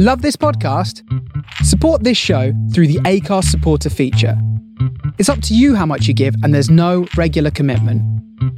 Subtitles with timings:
[0.00, 1.02] Love this podcast?
[1.64, 4.40] Support this show through the ACARS supporter feature.
[5.18, 8.00] It's up to you how much you give, and there's no regular commitment.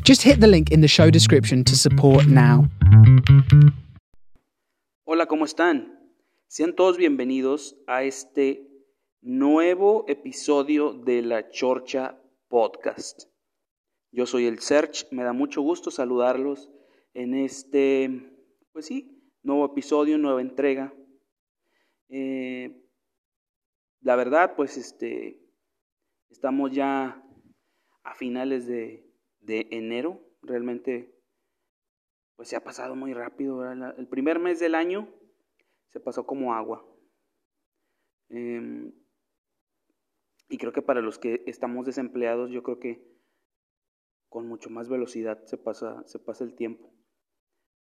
[0.04, 2.68] Just hit the link in the show description to support now.
[5.06, 5.86] Hola, ¿cómo están?
[6.46, 8.60] Sean todos bienvenidos a este
[9.22, 12.18] nuevo episodio de La Chorcha
[12.50, 13.30] Podcast.
[14.12, 16.68] Yo soy el Search, me da mucho gusto saludarlos
[17.14, 18.30] en este,
[18.74, 20.92] pues sí, nuevo episodio, nueva entrega.
[22.10, 22.84] Eh,
[24.00, 25.40] la verdad, pues este,
[26.28, 27.22] estamos ya
[28.02, 29.06] a finales de,
[29.46, 31.14] enero, realmente,
[32.36, 33.70] pues se ha pasado muy rápido.
[33.72, 35.08] El primer mes del año
[35.88, 36.84] se pasó como agua.
[38.28, 38.92] Em,
[40.48, 43.08] y creo que para los que estamos desempleados, yo creo que
[44.28, 46.92] con mucho más velocidad se pasa, se pasa el tiempo.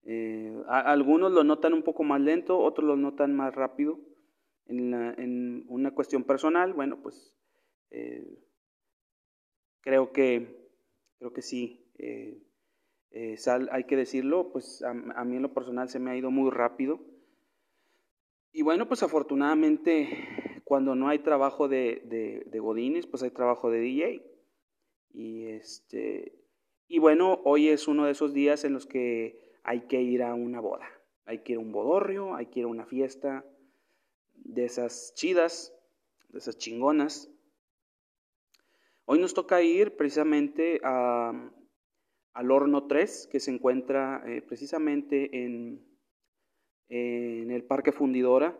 [0.07, 3.99] Eh, algunos lo notan un poco más lento, otros lo notan más rápido.
[4.67, 7.37] En, una cuestión personal, bueno, pues
[7.91, 8.39] eh,
[9.81, 10.71] creo que
[11.19, 11.91] creo que sí.
[11.99, 12.41] Eh,
[13.71, 17.01] hay que decirlo, pues a, mí en lo personal se me ha ido muy rápido.
[18.53, 20.09] Y bueno, pues afortunadamente
[20.65, 24.27] cuando no hay trabajo de, de, de Godines, pues hay trabajo de DJ.
[25.13, 26.45] Y este
[26.87, 30.35] y bueno, hoy es uno de esos días en los que hay que ir a
[30.35, 30.87] una boda.
[31.25, 33.45] Hay que ir a un bodorrio, hay que ir a una fiesta
[34.45, 35.75] de esas chidas,
[36.29, 37.31] de esas chingonas.
[39.07, 41.33] Hoy nos toca ir precisamente a,
[42.33, 45.85] al horno 3, que se encuentra eh, precisamente en,
[46.89, 48.59] en, el Parque Fundidora.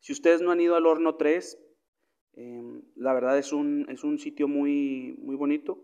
[0.00, 1.58] Si ustedes no han ido al horno 3,
[2.34, 5.82] em, la verdad es un, es un sitio muy, muy bonito.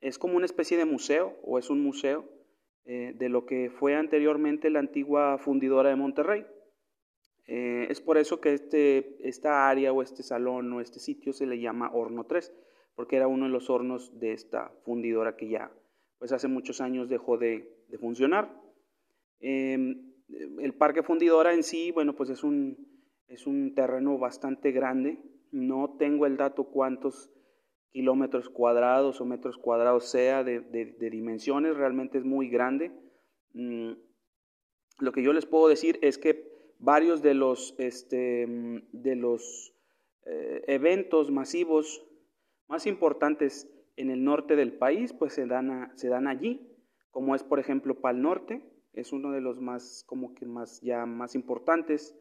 [0.00, 2.28] Es como una especie de museo, o es un museo
[2.84, 6.46] eh, de lo que fue anteriormente la antigua fundidora de Monterrey.
[7.46, 11.46] Eh, es por eso que este, esta área o este salón o este sitio se
[11.46, 12.52] le llama Horno 3,
[12.94, 15.70] porque era uno de los hornos de esta fundidora que ya
[16.18, 17.68] pues hace muchos años dejó de,
[18.00, 18.50] funcionar.
[19.38, 20.12] Em,
[20.60, 22.76] el parque fundidora en sí, bueno, pues es un,
[23.28, 25.18] es un terreno bastante grande.
[25.52, 27.30] No tengo el dato cuántos
[27.92, 30.60] kilómetros cuadrados o metros cuadrados sea de,
[30.98, 32.92] dimensiones, realmente es muy grande.
[33.52, 33.92] Mm,
[34.98, 38.46] lo que yo les puedo decir es que varios de los, este,
[38.92, 39.74] de los
[40.24, 42.04] eh, eventos masivos
[42.68, 46.68] más importantes en el norte del país, pues se dan, se dan allí,
[47.10, 48.62] como es por ejemplo Pal Norte,
[48.96, 52.16] es uno de los más, como que más, ya más importantes.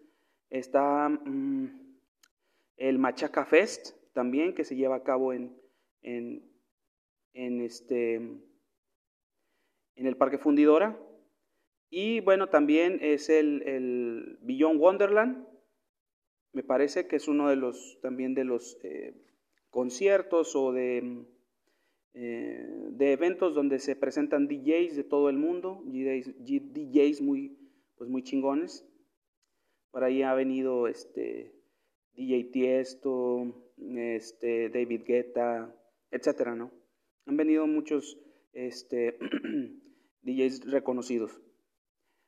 [0.49, 1.67] Está mm,
[2.77, 5.57] el Machaca Fest también, que se lleva a cabo en,
[6.01, 8.41] en, este, en
[9.95, 10.99] el Parque Fundidora.
[11.97, 15.47] Y bueno, también es el, el Beyond Wonderland.
[16.51, 19.13] Me parece que es uno de los también de los eh,
[19.69, 21.25] conciertos o de,
[22.13, 27.57] eh, de eventos donde se presentan DJs de todo el mundo, DJs, muy,
[27.95, 28.85] pues muy chingones.
[29.91, 31.55] Por ahí ha venido este
[32.15, 35.73] DJ Tiesto, este, David Guetta,
[36.11, 36.73] etcétera, ¿no?
[37.25, 38.19] Han venido muchos
[38.51, 39.17] este,
[40.23, 41.39] DJs reconocidos.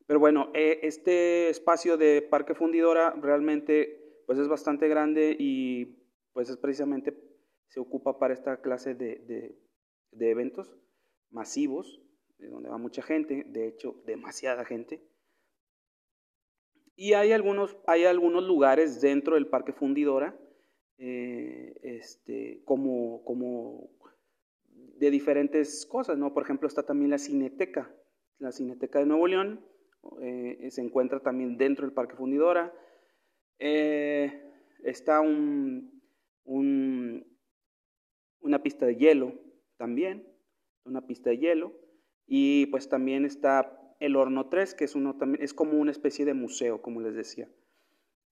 [0.07, 5.97] Pero bueno, eh, este espacio de Parque Fundidora realmente pues es bastante grande y
[6.34, 7.16] pues es precisamente
[7.68, 9.56] se ocupa para esta clase de,
[10.12, 10.75] de eventos
[11.29, 12.01] masivos,
[12.38, 15.01] de donde va mucha gente, de hecho demasiada gente.
[16.95, 20.35] Y hay algunos, hay algunos lugares dentro del Parque Fundidora
[20.97, 23.91] eh, este, como, como
[24.66, 26.34] de diferentes cosas, ¿no?
[26.34, 27.94] Por ejemplo, está también la Cineteca,
[28.39, 29.63] la Cineteca de Nuevo León,
[30.22, 32.74] eh, se encuentra también dentro del Parque Fundidora.
[33.59, 34.52] Eh,
[34.84, 36.02] está un,
[36.44, 37.25] un,
[38.40, 39.34] una pista de hielo
[39.78, 40.28] también,
[40.86, 41.74] una pista de hielo.
[42.25, 46.34] Y pues también está el Horno 3, que es, uno, es como una especie de
[46.34, 47.50] museo, como les decía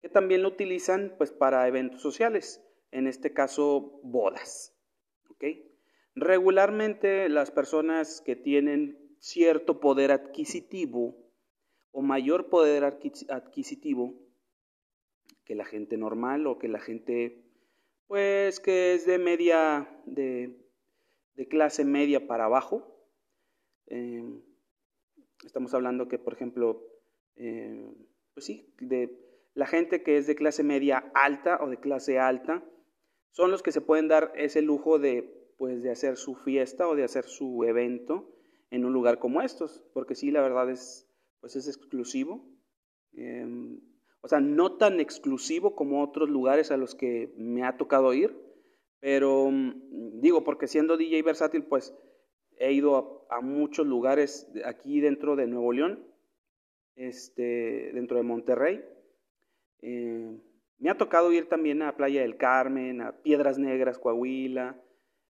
[0.02, 4.76] que también lo utilizan pues para eventos sociales, en este caso bodas.
[6.14, 11.16] Regularmente las personas que tienen cierto poder adquisitivo
[11.91, 14.16] o mayor poder adquisitivo
[15.43, 17.43] que la gente normal o que la gente
[18.08, 20.58] pues que es de media de,
[21.49, 22.85] clase media para abajo.
[23.88, 24.41] Em,
[25.46, 26.84] estamos hablando que por ejemplo
[27.35, 27.94] eh,
[28.34, 29.17] pues sí de
[29.53, 32.64] la gente que es de clase media alta o de clase alta
[33.32, 36.96] son los que se pueden dar ese lujo de, pues, de hacer su fiesta o
[36.96, 38.29] de hacer su evento
[38.70, 41.09] en un lugar como estos, porque sí, la verdad es,
[41.41, 42.46] pues es exclusivo.
[43.14, 43.82] Em,
[44.22, 48.38] O sea, no tan exclusivo como otros lugares a los que me ha tocado ir,
[48.99, 51.93] pero mm, digo, porque siendo DJ versátil, pues
[52.58, 56.05] he ido a, muchos lugares aquí dentro de Nuevo León,
[56.96, 58.85] este, dentro de Monterrey.
[59.82, 60.37] Eh,
[60.78, 64.79] me ha tocado ir también a Playa del Carmen, a Piedras Negras, Coahuila,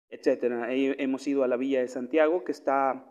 [0.09, 0.65] etc.
[0.97, 3.05] hemos ido a la Villa de Santiago, que está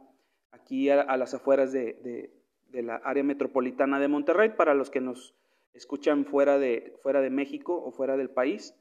[0.51, 2.31] aquí a, las afueras de,
[2.73, 5.35] la área metropolitana de Monterrey, para los que nos
[5.73, 8.75] escuchan fuera de, fuera de México o fuera del país,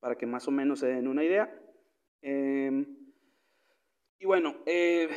[0.00, 1.52] para que más o menos se den una idea.
[2.22, 2.86] Em,
[4.18, 5.08] y bueno, eh,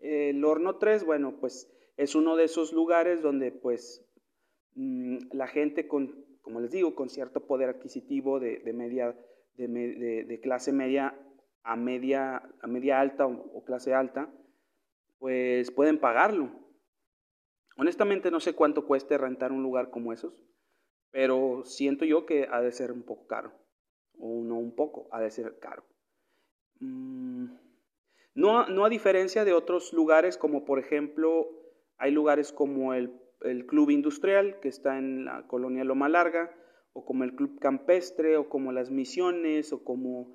[0.00, 4.04] el horno 3, bueno, pues es uno de esos lugares donde pues
[4.74, 9.16] mm, la gente con, como les digo, con cierto poder adquisitivo de, media,
[9.56, 11.18] de, clase media
[11.62, 14.30] a media, a media alta o, clase alta,
[15.18, 16.63] pues pueden pagarlo.
[17.76, 20.34] Honestamente no sé cuánto cueste rentar un lugar como esos,
[21.10, 23.52] pero siento yo que ha de ser un poco caro,
[24.18, 25.84] o no un poco, ha de ser caro.
[26.80, 27.46] Mm,
[28.34, 31.48] no, no a diferencia de otros lugares como por ejemplo
[31.98, 33.20] hay lugares como el,
[33.66, 36.50] Club Industrial que está en la colonia Loma Larga
[36.94, 40.34] o como el Club Campestre o como las Misiones o como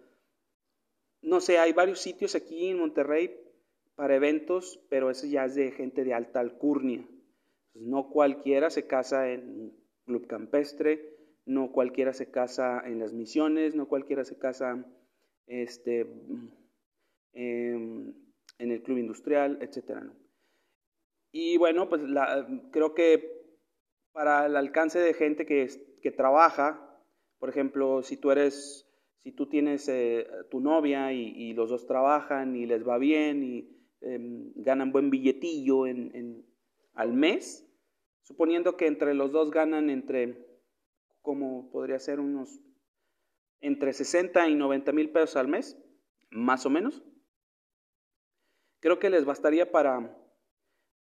[1.22, 3.36] no sé, hay varios sitios aquí en Monterrey
[3.96, 7.06] para eventos, pero eso ya es de gente de alta alcurnia.
[7.74, 9.74] No cualquiera se casa en
[10.06, 14.86] club campestre, no cualquiera se casa en las misiones, no cualquiera se casa
[15.48, 16.06] este,
[17.34, 18.14] Em,
[18.58, 20.12] en el club industrial, etcétera.
[21.32, 22.02] Y bueno, pues
[22.72, 23.32] creo que
[24.12, 25.70] para el alcance de gente que,
[26.02, 27.00] que trabaja,
[27.38, 32.56] por ejemplo, si tú eres, si tú tienes eh, tu novia y, los dos trabajan
[32.56, 33.70] y les va bien y
[34.02, 36.46] em, ganan buen billetillo en,
[37.00, 37.66] al mes,
[38.22, 40.46] suponiendo que entre los dos ganan entre,
[41.22, 42.60] como podría ser unos,
[43.62, 45.78] entre 60 y 90 mil pesos al mes,
[46.30, 47.04] más o menos,
[48.80, 50.18] Creo que les bastaría para,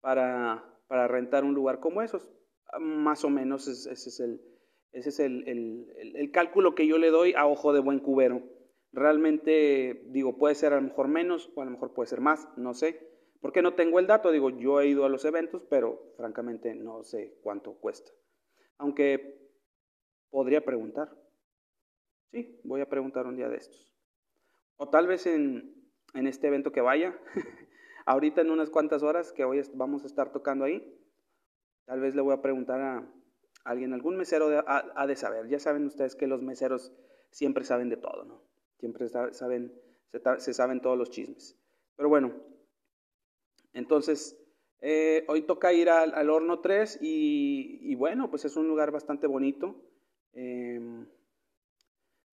[0.00, 2.30] para, para rentar un lugar como esos.
[2.80, 4.40] Más o menos ese es, el,
[4.92, 8.42] ese es el, el, el, cálculo que yo le doy a ojo de buen cubero.
[8.92, 12.48] Realmente, digo, puede ser a lo mejor menos o a lo mejor puede ser más,
[12.56, 13.00] no sé.
[13.40, 17.04] Porque no tengo el dato, digo, yo he ido a los eventos, pero francamente no
[17.04, 18.10] sé cuánto cuesta.
[18.78, 19.50] Aunque
[20.30, 21.16] podría preguntar.
[22.30, 23.94] Sí, voy a preguntar un día de estos.
[24.76, 27.18] O tal vez en, en este evento que vaya,
[28.08, 30.98] Ahorita en unas cuantas horas que hoy vamos a estar tocando ahí,
[31.84, 33.06] tal vez le voy a preguntar a
[33.64, 35.46] alguien, algún mesero ha, de saber.
[35.48, 36.90] Ya saben ustedes que los meseros
[37.30, 38.42] siempre saben de todo, ¿no?
[38.78, 39.78] Siempre saben,
[40.38, 41.60] se, saben todos los chismes.
[41.96, 42.32] Pero bueno,
[43.78, 44.36] entonces
[44.80, 49.74] eh, hoy toca ir al, horno 3 y, bueno, pues es un lugar bastante bonito.
[50.34, 51.06] Em,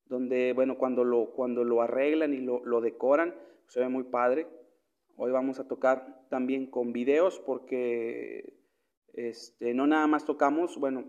[0.05, 3.33] donde, bueno, cuando lo, cuando lo arreglan y lo, lo decoran,
[3.67, 4.47] se ve muy padre.
[5.17, 8.53] Hoy vamos a tocar también con videos porque
[9.13, 11.05] este, no nada más tocamos, bueno,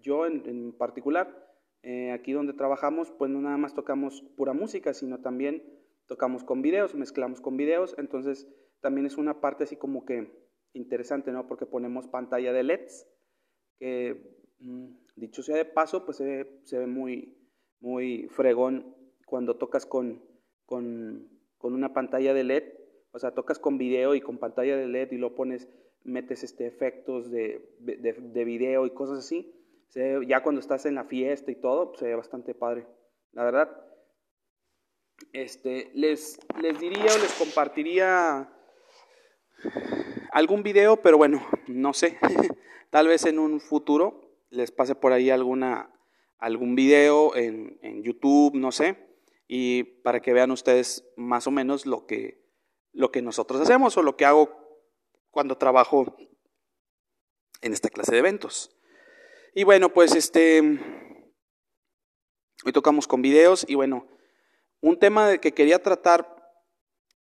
[0.00, 1.52] yo en, particular,
[1.82, 5.62] eh, aquí donde trabajamos, pues no nada más tocamos pura música, sino también
[6.06, 8.46] tocamos con videos, mezclamos con videos, entonces
[8.80, 10.30] también es una parte así como que
[10.72, 11.46] interesante, ¿no?
[11.46, 13.08] Porque ponemos pantalla de LEDs,
[13.78, 17.36] que mm, dicho sea de paso, pues se ve, muy,
[17.80, 18.94] muy fregón
[19.26, 20.22] cuando tocas con,
[20.66, 22.64] con con una pantalla de LED,
[23.12, 25.68] o sea, tocas con video y con pantalla de LED y lo pones,
[26.04, 29.52] metes este, efectos de, de, video y cosas así,
[30.26, 32.86] ya cuando estás en la fiesta y todo, se ve bastante padre.
[33.32, 33.84] La verdad,
[35.32, 38.48] este, les, les diría o les compartiría
[40.32, 42.18] algún video, pero bueno, no sé,
[42.90, 45.90] tal vez en un futuro les pase por ahí alguna,
[46.38, 49.08] algún video en, en YouTube, no sé
[49.48, 52.44] y para que vean ustedes más o menos lo que,
[52.92, 54.54] lo que nosotros hacemos o lo que hago
[55.30, 56.14] cuando trabajo
[57.62, 58.76] en esta clase de eventos.
[59.54, 60.60] Y bueno, pues este,
[62.64, 64.06] hoy tocamos con videos y bueno,
[64.80, 66.37] un tema que quería tratar,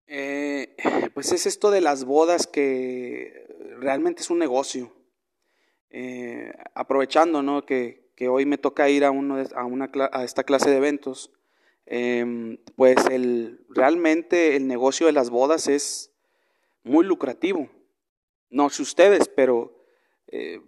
[0.06, 0.76] eh,
[1.14, 3.46] pues es esto de las bodas que
[3.78, 4.92] realmente es un negocio.
[5.90, 7.66] Eh, aprovechando ¿no?
[7.66, 11.30] que, que, hoy me toca ir a, uno a, una, a esta clase de eventos,
[11.86, 16.12] Em, pues el, realmente el negocio de las bodas es
[16.84, 17.68] muy lucrativo.
[18.50, 19.84] No sé ustedes, pero
[20.28, 20.60] eh,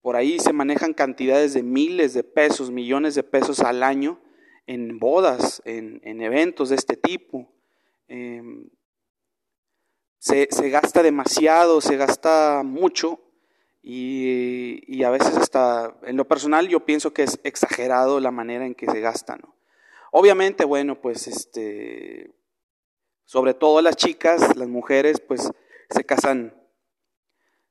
[0.00, 4.20] por ahí se manejan cantidades de miles de pesos, millones de pesos al año
[4.66, 7.48] en bodas, en, eventos de este tipo.
[8.08, 8.68] Em,
[10.18, 13.20] se, se, gasta demasiado, se gasta mucho
[13.82, 18.74] Y, a veces hasta, en lo personal, yo pienso que es exagerado la manera en
[18.74, 19.38] que se gasta.
[20.10, 22.34] Obviamente, bueno, pues este,
[23.26, 25.50] sobre todo las chicas, las mujeres, pues
[25.90, 26.54] se casan,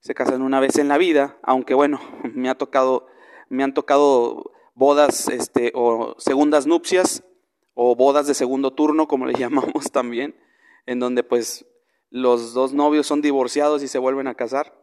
[0.01, 1.99] se casan una vez en la vida, aunque bueno,
[2.35, 3.07] me ha tocado,
[3.49, 7.23] me han tocado bodas, este, o segundas nupcias,
[7.73, 10.35] o bodas de segundo turno, como le llamamos también,
[10.85, 11.65] en donde pues
[12.09, 14.73] los dos novios son divorciados y se vuelven a casar.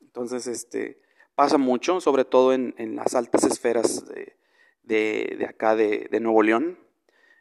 [0.00, 1.00] Entonces, este,
[1.34, 4.04] pasa mucho, sobre todo en, las altas esferas
[4.82, 6.78] de, acá de, Nuevo León,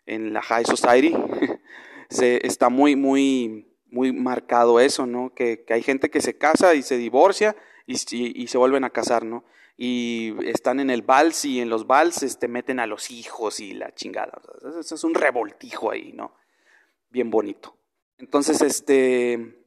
[0.05, 1.15] en la High Society.
[2.09, 5.33] se, está muy, muy, muy marcado eso, ¿no?
[5.33, 9.23] Que, hay gente que se casa y se divorcia y, y, se vuelven a casar,
[9.23, 9.45] ¿no?
[9.79, 13.73] Y están en el vals y en los vals este, meten a los hijos y
[13.73, 14.41] la chingada.
[14.79, 16.33] Eso es un revoltijo ahí, ¿no?
[17.11, 17.77] Bien bonito.
[18.17, 19.63] Entonces, este,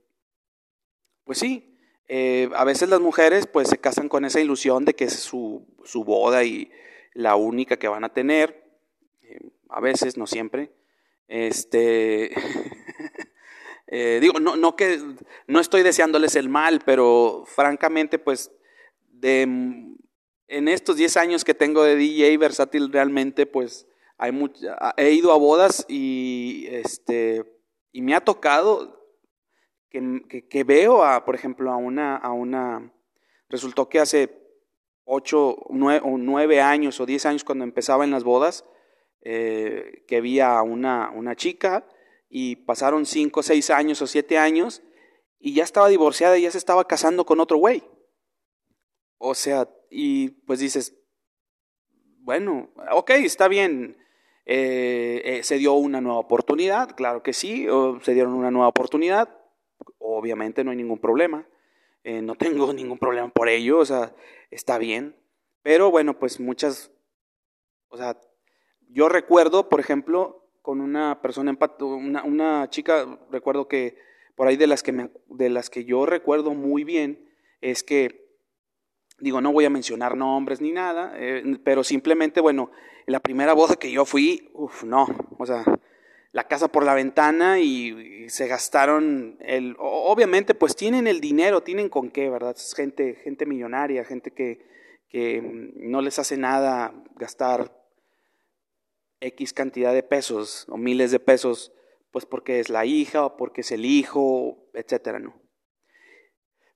[1.25, 5.05] pues sí, eh, a veces las mujeres pues se casan con esa ilusión de que
[5.05, 6.73] es su, su boda y
[7.15, 8.65] la única que van a tener,
[9.23, 9.39] eh,
[9.69, 10.73] a veces, no siempre.
[11.29, 12.33] Este,
[13.87, 15.01] eh, digo, no, no que,
[15.47, 18.51] no estoy deseándoles el mal, pero francamente pues
[19.21, 23.87] de, en estos 10 años que tengo de DJ versátil realmente pues
[24.19, 24.33] hay
[24.97, 27.45] he ido a bodas y, este,
[27.91, 29.01] y me ha tocado
[29.89, 32.93] que, veo, a, por ejemplo, a una, a una,
[33.49, 34.31] resultó que hace
[35.05, 38.65] ocho, nueve, o nueve años o diez años cuando empezaba en las bodas,
[39.23, 41.87] eh, que vi a una, una chica
[42.29, 44.83] y pasaron cinco, seis años o siete años
[45.41, 47.83] y ya estaba divorciada y ya se estaba casando con otro güey.
[49.23, 50.97] O sea, y pues dices,
[52.21, 53.99] bueno, ok, está bien,
[54.47, 57.67] eh, eh, se dio una nueva oportunidad, claro que sí,
[58.01, 59.29] se dieron una nueva oportunidad,
[59.99, 61.47] obviamente no hay ningún problema.
[62.03, 64.15] Eh, no tengo ningún problema por ello, o sea,
[64.51, 65.15] está bien.
[65.63, 66.91] Pero bueno, pues muchas,
[67.89, 68.19] o sea,
[68.89, 73.99] yo recuerdo, por ejemplo, con una persona, una, una chica, recuerdo que
[74.35, 77.29] por ahí de las que, me, de las que yo recuerdo muy bien,
[77.61, 78.30] es que,
[79.21, 82.71] digo, no voy a mencionar nombres ni nada, eh, pero simplemente, bueno,
[83.07, 85.07] la primera boda que yo fui, uff, no,
[85.39, 85.65] o sea,
[86.33, 91.89] la casa por la ventana y, se gastaron el obviamente pues tienen el dinero, tienen
[91.89, 92.55] con qué, ¿verdad?
[92.57, 94.65] Es gente gente millonaria, gente que,
[95.09, 95.43] que
[95.75, 97.77] no les hace nada gastar
[99.19, 101.73] X cantidad de pesos o miles de pesos
[102.13, 105.35] pues porque es la hija o porque es el hijo, etcétera, ¿no?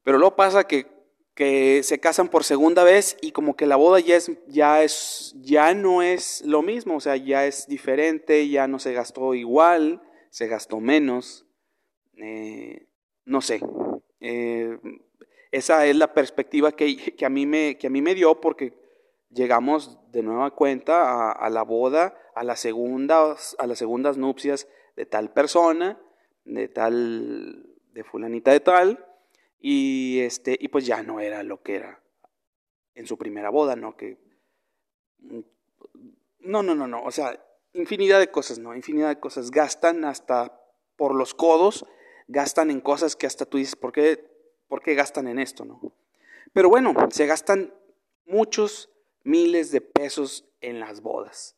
[0.02, 0.86] Pero luego pasa que
[1.34, 5.34] que se casan por segunda vez y como que la boda ya es, ya es,
[5.40, 10.00] ya no es lo mismo, o sea, ya es diferente, ya no se gastó igual,
[10.30, 11.44] se gastó menos,
[12.16, 12.86] eh,
[13.24, 13.60] no sé.
[14.20, 14.78] Eh,
[15.50, 18.72] esa es la perspectiva que, a mí me, que a mí me dio porque
[19.30, 24.68] llegamos de nueva cuenta a, a la boda, a las, segundas, a las segundas nupcias
[24.96, 25.98] de tal persona,
[26.44, 29.04] de tal, de fulanita de tal,
[29.66, 31.98] y, este, y pues ya no era lo que era
[32.94, 33.96] en su primera boda, ¿no?
[33.96, 34.18] Que,
[35.20, 35.40] mm,
[36.40, 37.42] no, no, no, no, o sea,
[37.72, 38.76] infinidad de cosas, ¿no?
[38.76, 39.50] Infinidad de cosas.
[39.50, 40.60] Gastan hasta
[40.96, 41.86] por los codos,
[42.28, 44.22] gastan en cosas que hasta tú dices, ¿por qué,
[44.68, 45.80] por qué gastan en esto, no?
[46.52, 47.72] Pero bueno, se gastan
[48.26, 48.90] muchos
[49.22, 51.56] miles de pesos en las bodas.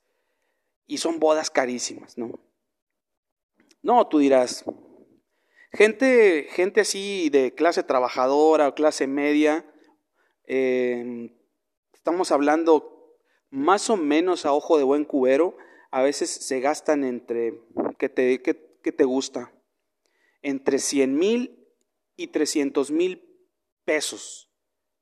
[0.86, 2.38] Y son bodas carísimas, ¿no?
[3.82, 4.64] No, tú dirás,
[5.76, 9.62] Gente, gente así de clase trabajadora o clase media,
[10.44, 11.36] em,
[11.92, 13.14] estamos hablando
[13.50, 15.54] más o menos a ojo de buen cubero,
[15.90, 17.60] a veces se gastan entre,
[17.98, 19.52] ¿qué te, te gusta?
[20.40, 21.68] Entre 100 mil
[22.16, 23.22] y 300 mil
[23.84, 24.50] pesos,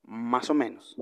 [0.03, 0.97] más o menos.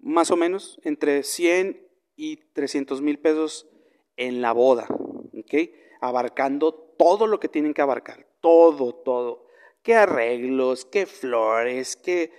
[0.00, 3.68] Más o menos, entre 100 y 300 mil pesos
[4.16, 5.70] en la boda, ¿ok?
[6.00, 9.46] Abarcando todo lo que tienen que abarcar, todo, todo.
[9.82, 12.30] ¿Qué arreglos, qué flores, qué,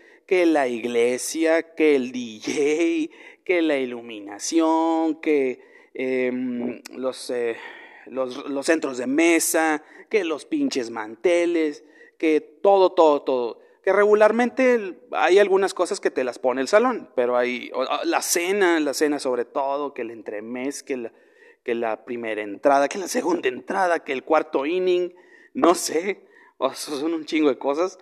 [0.45, 3.11] la iglesia, que el DJ,
[3.43, 5.61] que la iluminación, que
[5.93, 7.55] em, los, eh,
[8.07, 11.83] los, los centros de mesa, que los pinches manteles,
[12.17, 17.09] que todo, todo, todo que regularmente hay algunas cosas que te las pone el salón,
[17.15, 17.69] pero hay
[18.05, 21.11] la cena, la cena sobre todo, que el entremés, que la,
[21.63, 25.13] que la primera entrada, que la segunda entrada, que el cuarto inning,
[25.53, 26.27] no sé,
[26.57, 27.99] o son un chingo de cosas,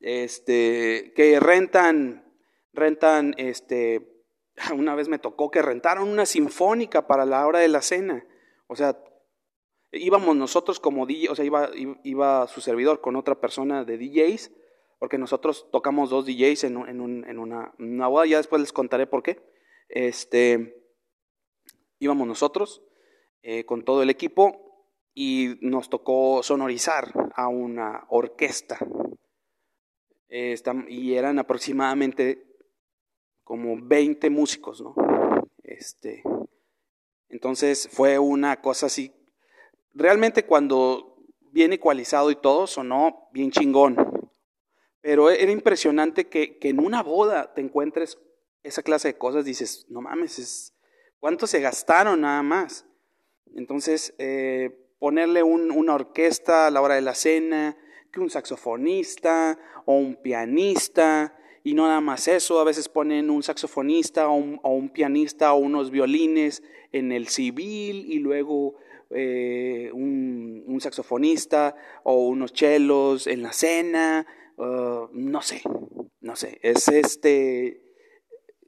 [0.00, 2.32] este, que rentan,
[2.72, 4.24] rentan, este,
[4.74, 8.26] una vez me tocó que rentaron una sinfónica para la hora de la cena,
[8.66, 8.98] o sea,
[9.92, 11.44] íbamos nosotros como DJ, o sea,
[12.02, 14.52] iba, su servidor con otra persona de DJs,
[14.98, 19.42] porque nosotros tocamos dos DJs en, una, una, boda, ya después les contaré por qué.
[19.88, 20.82] Este,
[21.98, 22.82] íbamos nosotros
[23.48, 28.76] eh, con todo el equipo y nos tocó sonorizar a una orquesta.
[30.88, 32.44] y eran aproximadamente
[33.44, 34.96] como 20 músicos, ¿no?
[35.62, 36.24] Este,
[37.28, 39.12] entonces fue una cosa así.
[39.94, 41.16] Realmente cuando
[41.52, 43.96] viene ecualizado y todo, sonó bien chingón.
[45.00, 48.18] Pero era impresionante que, en una boda te encuentres
[48.64, 49.44] esa clase de cosas.
[49.44, 50.74] Dices, no mames, es,
[51.20, 52.84] ¿cuánto se gastaron nada más?
[53.56, 57.76] Entonces, eh, ponerle una orquesta a la hora de la cena,
[58.12, 61.34] que un saxofonista o un pianista,
[61.64, 65.90] y no nada más eso, a veces ponen un saxofonista o un, pianista o unos
[65.90, 68.76] violines en el civil y luego
[69.10, 74.26] eh, un, saxofonista o unos chelos en la cena,
[74.58, 75.62] uh, no sé,
[76.20, 77.82] no sé, es este,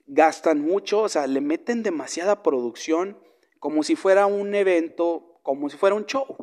[0.06, 3.18] gastan mucho, o sea, le meten demasiada producción
[3.58, 6.36] como si fuera un evento, como si fuera un show.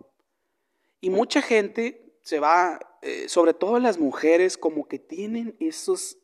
[1.01, 6.17] Y mucha gente se va, eh, sobre todo las mujeres, como que tienen esos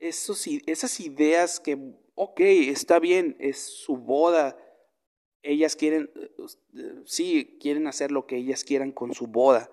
[0.00, 1.76] esas ideas que,
[2.14, 4.56] ok, está bien, es su boda,
[5.42, 6.10] ellas quieren,
[7.04, 9.70] sí, quieren hacer lo que ellas quieran con su boda,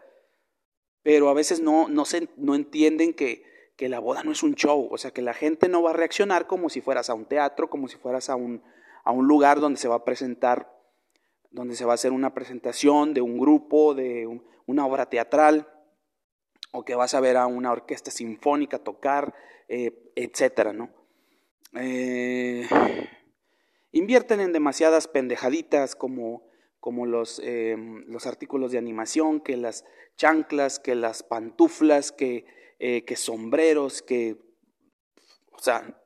[1.04, 3.44] pero a veces no, no, se, no entienden que,
[3.76, 5.94] que la boda no es un show, o sea, que la gente no va a
[5.94, 8.64] reaccionar como si fueras a un teatro, como si fueras a un,
[9.06, 10.76] a un lugar donde se va a presentar,
[11.52, 15.72] donde se va a hacer una presentación de un grupo, de una obra teatral,
[16.72, 19.34] o que vas a ver a una orquesta sinfónica tocar,
[19.70, 20.90] eh, etcétera, ¿no?
[21.76, 22.68] Eh,
[23.92, 26.48] invierten en demasiadas pendejaditas como,
[26.80, 29.86] como los, em, los, artículos de animación, que las
[30.18, 32.46] chanclas, que las pantuflas, que,
[32.80, 34.38] eh, que sombreros, que,
[35.52, 36.02] o sea,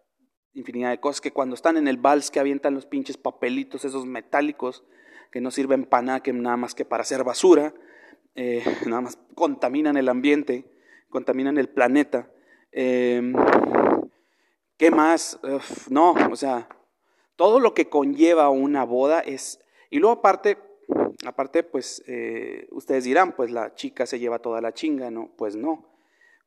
[0.53, 4.05] infinidad de cosas, que cuando están en el vals que avientan los pinches papelitos, esos
[4.05, 4.83] metálicos,
[5.31, 7.73] que no sirven para nada, que nada más que para hacer basura,
[8.85, 10.65] nada más contaminan el ambiente,
[11.09, 12.29] contaminan el planeta.
[12.71, 13.33] Em,
[14.77, 15.39] ¿Qué más?
[15.89, 16.69] no, o sea,
[17.35, 19.59] todo lo que conlleva una boda es...
[19.89, 20.57] Y luego aparte,
[21.25, 25.31] aparte, pues eh, ustedes dirán, pues la chica se lleva toda la chinga, ¿no?
[25.37, 25.85] Pues no.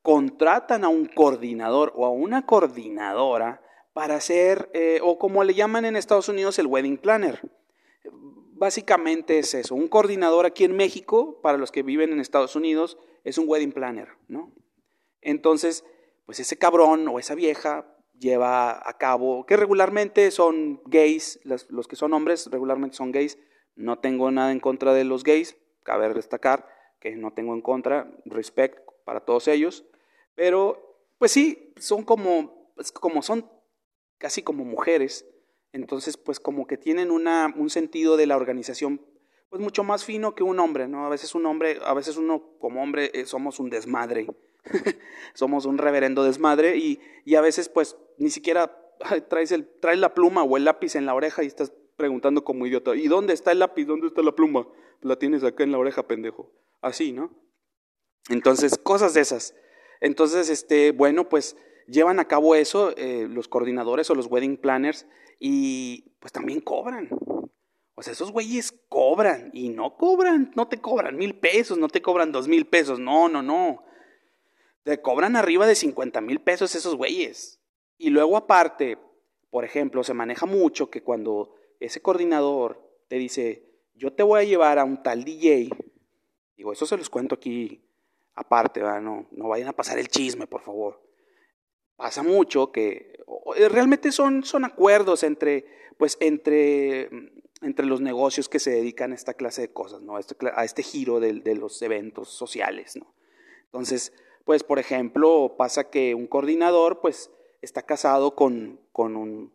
[0.02, 3.62] Contratan a un coordinador o a una coordinadora
[3.92, 7.40] para hacer, eh, o como le llaman en Estados Unidos, el wedding planner.
[8.55, 9.74] Básicamente es eso.
[9.74, 13.72] Un coordinador aquí en México, para los que viven en Estados Unidos, es un wedding
[13.72, 14.52] planner, ¿no?
[15.20, 15.85] Entonces,
[16.26, 17.87] pues ese cabrón o esa vieja
[18.18, 23.38] lleva a cabo, que regularmente son gays, los, que son hombres regularmente son gays,
[23.74, 26.68] no tengo nada en contra de los gays, cabe destacar
[27.00, 29.85] que no tengo en contra, respect para todos ellos,
[30.37, 33.50] pero pues sí, son como, como son
[34.22, 35.26] casi como mujeres,
[35.72, 39.00] entonces pues como que tienen una, un sentido de la organización
[39.50, 41.04] pues mucho más fino que un hombre, ¿no?
[41.04, 44.28] A veces un hombre, a veces uno como hombre eh, somos un desmadre,
[45.35, 48.78] Somos un reverendo desmadre y, y, a veces pues ni siquiera
[49.28, 52.64] traes, el, traes la pluma o el lápiz en la oreja y estás preguntando como
[52.64, 53.87] idiota, ¿y dónde está el lápiz?
[53.87, 54.68] ¿Dónde está la pluma?
[55.00, 56.52] La tienes acá en la oreja, pendejo.
[56.80, 57.32] Así, ¿no?
[58.28, 59.56] Entonces, cosas de esas.
[60.00, 61.56] Entonces, este, bueno, pues
[61.92, 65.07] llevan a cabo eso eh, los coordinadores o los wedding planners
[65.38, 67.09] y pues también cobran.
[67.94, 72.02] O sea, esos güeyes cobran y no cobran, no te cobran mil pesos, no te
[72.02, 73.85] cobran dos mil pesos, no, no, no.
[74.83, 77.61] Te cobran arriba de 50 mil pesos esos güeyes.
[77.98, 78.98] Y luego aparte,
[79.50, 83.62] por ejemplo, se maneja mucho que cuando ese coordinador te dice,
[83.94, 85.68] yo te voy a llevar a un tal DJ,
[86.57, 87.85] digo, eso se los cuento aquí
[88.35, 91.12] aparte, No, no vayan a pasar el chisme, por favor.
[92.02, 93.22] Pasa mucho que
[93.70, 95.66] realmente son, son acuerdos entre,
[95.98, 97.08] pues, entre,
[97.60, 100.16] entre los negocios que se dedican a esta clase de cosas, ¿no?
[100.16, 100.34] a, este,
[100.64, 102.96] este giro de, de los eventos sociales.
[102.96, 103.14] ¿no?
[103.66, 104.12] Entonces,
[104.44, 109.52] pues por ejemplo, pasa que un coordinador pues está casado con, con, un,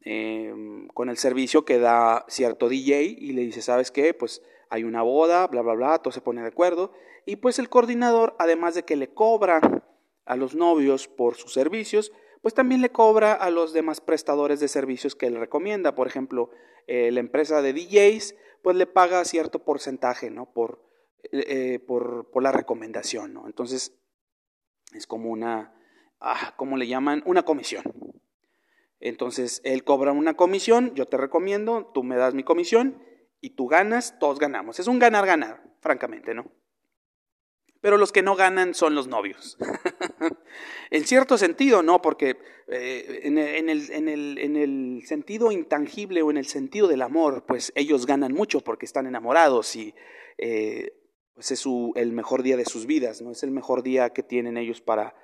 [0.00, 4.14] em, con el servicio que da cierto DJ y le dice, ¿sabes qué?
[4.14, 6.92] Pues hay una boda, bla, bla, bla, todo se pone de acuerdo.
[7.26, 9.79] Y pues el coordinador, además de que le cobra
[10.24, 14.68] a los novios por sus servicios, pues también le cobra a los demás prestadores de
[14.68, 15.94] servicios que él recomienda.
[15.94, 16.50] Por ejemplo,
[16.86, 20.52] eh, la empresa de DJs, pues le paga cierto porcentaje, ¿no?
[20.52, 20.82] Por,
[21.32, 23.46] eh, eh, por, por la recomendación, ¿no?
[23.46, 23.94] Entonces,
[24.94, 25.74] es como una,
[26.20, 27.22] ah, ¿cómo le llaman?
[27.26, 27.84] Una comisión.
[29.00, 33.02] Entonces, él cobra una comisión, yo te recomiendo, tú me das mi comisión
[33.40, 34.78] y tú ganas, todos ganamos.
[34.78, 36.50] Es un ganar-ganar, francamente, ¿no?
[37.80, 39.56] Pero los que no ganan son los novios.
[40.90, 46.30] en cierto sentido, no, porque eh, en, el, en, el, en, el, sentido intangible o
[46.30, 49.94] en el sentido del amor, pues ellos ganan mucho porque están enamorados y
[50.38, 50.92] eh,
[51.34, 53.32] pues es el mejor día de sus vidas, ¿no?
[53.32, 55.14] Es el mejor día que tienen ellos para,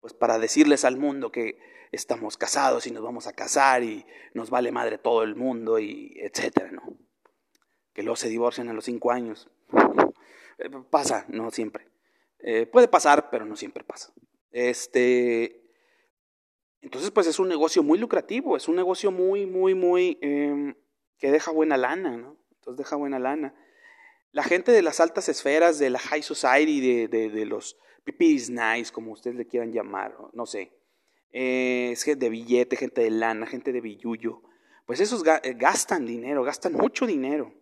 [0.00, 1.58] pues para decirles al mundo que
[1.92, 6.16] estamos casados y nos vamos a casar y nos vale madre todo el mundo y
[6.16, 6.82] etcétera, ¿no?
[7.92, 9.50] Que luego se divorcian a los cinco años.
[10.58, 11.86] Eh, pasa, no siempre.
[12.40, 14.12] Eh, puede pasar, pero no siempre pasa.
[14.50, 15.62] Este,
[16.80, 20.74] entonces, pues es un negocio muy lucrativo, es un negocio muy, muy, muy, em,
[21.18, 22.36] que deja buena lana, ¿no?
[22.52, 23.54] Entonces deja buena lana.
[24.32, 28.92] La gente de las altas esferas, de la high society, de, de, los pipis nice,
[28.92, 30.72] como ustedes le quieran llamar, no sé.
[31.32, 34.42] Eh, es gente de billete, gente de lana, gente de billuyo.
[34.84, 37.52] Pues esos gastan dinero, gastan mucho dinero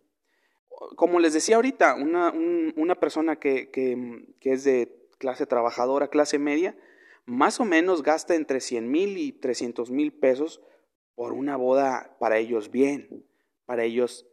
[0.96, 2.32] como les decía ahorita, una,
[2.76, 6.76] una persona que, que, es de clase trabajadora, clase media,
[7.26, 10.60] más o menos gasta entre 100 mil y 300 mil pesos
[11.14, 13.24] por una boda para ellos bien,
[13.64, 14.26] para ellos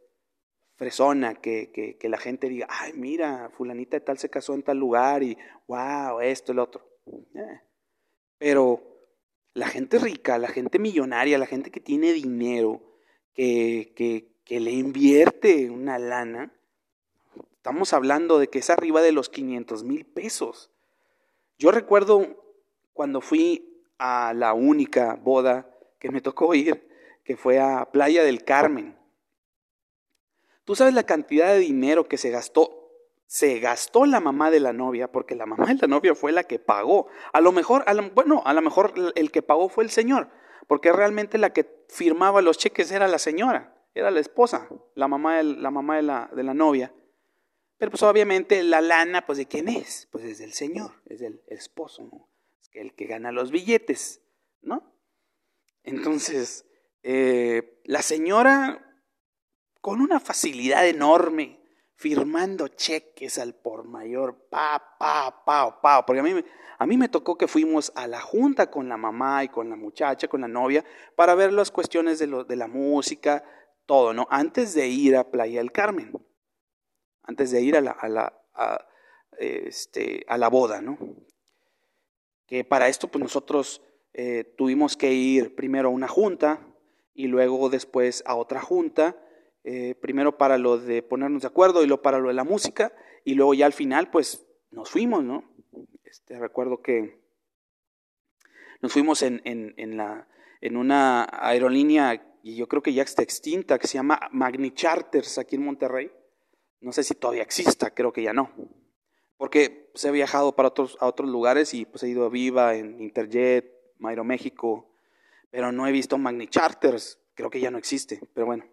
[0.76, 4.78] fresona, que, que, la gente diga, ay, mira, fulanita de tal se casó en tal
[4.78, 6.84] lugar y, wow, esto, el otro.
[7.34, 7.60] Eh.
[8.38, 8.82] Pero
[9.54, 12.82] la gente rica, la gente millonaria, la gente que tiene dinero,
[13.32, 16.52] que, que, que le invierte una lana,
[17.56, 20.70] estamos hablando de que es arriba de los 500 mil pesos.
[21.58, 22.26] Yo recuerdo
[22.92, 26.88] cuando fui a la única boda que me tocó ir,
[27.24, 28.98] que fue a Playa del Carmen.
[30.64, 32.78] Tú sabes la cantidad de dinero que se gastó.
[33.26, 36.44] Se gastó la mamá de la novia, porque la mamá de la novia fue la
[36.44, 37.06] que pagó.
[37.32, 40.28] A lo mejor, bueno, a lo mejor el que pagó fue el señor,
[40.66, 45.38] porque realmente la que firmaba los cheques era la señora era la esposa, la mamá,
[45.38, 46.92] de, la, mamá de, la, de la novia.
[47.78, 50.08] Pero pues obviamente la lana, pues de quién es?
[50.10, 52.28] Pues es del Señor, es del esposo, ¿no?
[52.60, 54.22] Es el que gana los billetes,
[54.60, 54.94] ¿no?
[55.82, 56.64] Entonces,
[57.02, 59.02] eh, la señora,
[59.80, 61.60] con una facilidad enorme,
[61.96, 66.44] firmando cheques al por mayor, pa, pa, pa, pa, porque a mí,
[66.78, 69.76] a mí me tocó que fuimos a la junta con la mamá y con la
[69.76, 70.84] muchacha, con la novia,
[71.16, 73.44] para ver las cuestiones de, lo, de la música,
[73.86, 74.26] todo, ¿no?
[74.30, 76.12] Antes de ir a Playa del Carmen,
[77.22, 78.32] antes de ir a la, a la,
[79.38, 80.98] este, a la boda, ¿no?
[82.46, 86.66] Que para esto, pues nosotros eh, tuvimos que ir primero a una junta
[87.14, 89.16] y luego después a otra junta,
[89.64, 92.92] eh, primero para lo de ponernos de acuerdo y luego para lo de la música,
[93.24, 95.44] y luego ya al final, pues nos fuimos, ¿no?
[96.04, 97.20] Este, recuerdo que
[98.80, 100.28] nos fuimos en, en, en, la,
[100.60, 105.38] en una aerolínea y yo creo que ya está extinta, que se llama Magni Charters
[105.38, 106.10] aquí en Monterrey.
[106.80, 108.50] No sé si todavía exista, creo que ya no.
[109.36, 112.74] Porque se ha viajado para otros, a otros lugares y pues he ido a Viva,
[112.74, 113.72] en Interjet,
[114.24, 114.90] México,
[115.50, 118.64] pero no he visto Magni Charters, creo que ya no existe, pero bueno.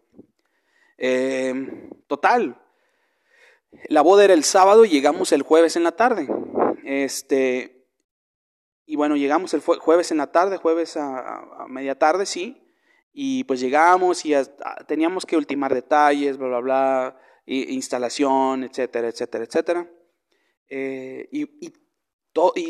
[0.97, 1.53] Eh,
[2.07, 2.59] total,
[3.87, 6.27] la boda era el sábado y llegamos el jueves en la tarde.
[6.83, 7.85] Este,
[8.87, 12.65] y bueno, llegamos el jueves en la tarde, jueves a media tarde, sí.
[13.21, 14.33] Y pues llegamos y
[14.87, 19.91] teníamos que ultimar detalles, bla, bla, bla, instalación, etcétera, etcétera, etcétera.
[20.69, 21.49] Eh, y,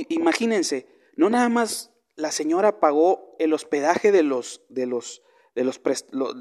[0.09, 5.21] imagínense, no nada más la señora pagó el hospedaje de los, de los,
[5.53, 5.79] de los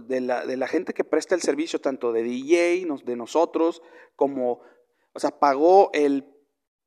[0.07, 3.83] de, la, de la gente que presta el servicio, tanto de DJ, de nosotros,
[4.17, 4.63] como,
[5.13, 6.25] o sea, pagó el,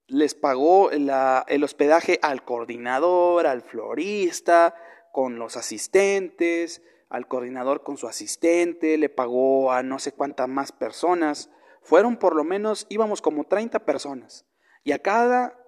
[0.08, 4.74] les pagó el hospedaje al coordinador, al florista,
[5.12, 10.72] con los asistentes, al coordinador con su asistente, le pagó a no sé cuántas más
[10.72, 11.52] personas.
[11.82, 14.46] Fueron por lo menos, íbamos como 30 personas.
[14.86, 15.60] Y a cada,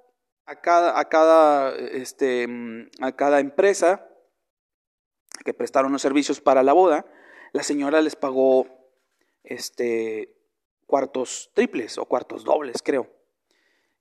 [0.45, 2.47] a cada, a cada, este,
[3.01, 4.07] a cada empresa
[5.43, 7.05] que prestaron los servicios para la boda,
[7.51, 8.65] la señora les pagó
[9.43, 10.33] este,
[10.85, 13.11] cuartos triples o cuartos dobles, creo,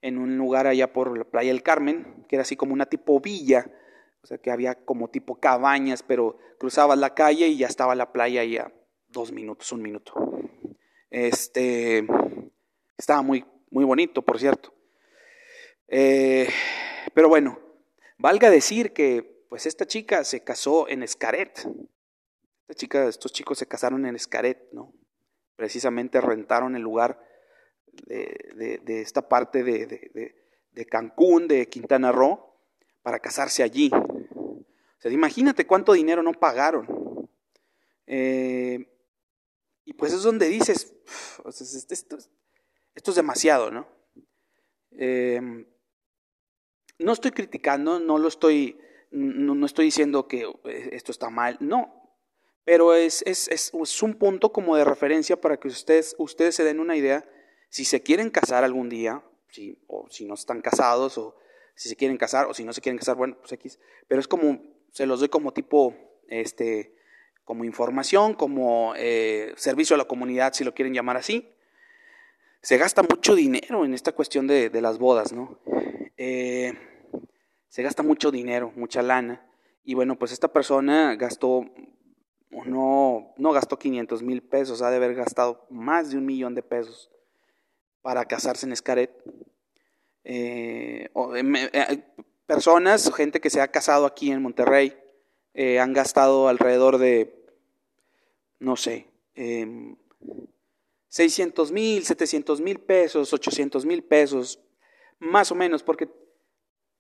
[0.01, 3.19] en un lugar allá por la playa del Carmen, que era así como una tipo
[3.19, 3.69] villa,
[4.23, 8.13] o sea que había como tipo cabañas, pero cruzabas la calle y ya estaba la
[8.13, 8.73] playa ahí a
[9.09, 10.15] dos minutos, un minuto.
[11.11, 12.07] Este,
[12.97, 14.73] estaba muy, muy bonito, por cierto.
[15.89, 16.49] Eh,
[17.13, 17.59] pero bueno,
[18.17, 21.59] valga decir que pues esta chica se casó en Escaret.
[22.63, 24.95] Esta chica, estos chicos se casaron en Escaret, ¿no?
[25.57, 27.21] Precisamente rentaron el lugar
[28.07, 32.53] de, esta parte de Cancún, de Quintana Roo,
[33.03, 33.91] para casarse allí.
[35.03, 37.29] O sea, imagínate cuánto dinero no pagaron.
[38.07, 38.87] Eh,
[39.85, 40.95] y pues es donde dices,
[41.91, 42.19] esto,
[42.95, 43.89] es demasiado, ¿no?
[44.93, 45.67] Em,
[47.01, 48.79] no estoy criticando, no lo estoy,
[49.11, 52.17] no, estoy diciendo que eh, esto está mal, no.
[52.63, 56.63] Pero es, es, es, es, un punto como de referencia para que ustedes, ustedes se
[56.63, 57.29] den una idea
[57.71, 61.35] si se quieren casar algún día, si, o si no están casados, o
[61.75, 63.81] si se quieren casar, o si no se quieren casar, bueno, pues X.
[64.07, 65.95] Pero es como, se los doy como tipo,
[66.29, 66.95] este,
[67.45, 71.49] como información, como eh, servicio a la comunidad, si lo quieren llamar así.
[72.61, 75.59] Se gasta mucho dinero en esta cuestión de, de las bodas, ¿no?
[76.17, 76.75] Eh,
[77.69, 79.45] se gasta mucho dinero, mucha lana.
[79.83, 81.65] Y bueno, pues esta persona gastó,
[82.51, 86.63] no, no gastó 500 mil pesos, ha de haber gastado más de un millón de
[86.63, 87.11] pesos
[88.03, 89.11] para casarse en Escaret.
[90.25, 91.11] Eh,
[92.47, 94.97] personas, gente que se ha casado aquí en Monterrey,
[95.55, 97.43] han gastado alrededor de
[98.63, 99.09] no sé,
[101.09, 104.61] 600 em, mil, 700 mil pesos, 800 mil pesos,
[105.19, 106.09] más o menos, porque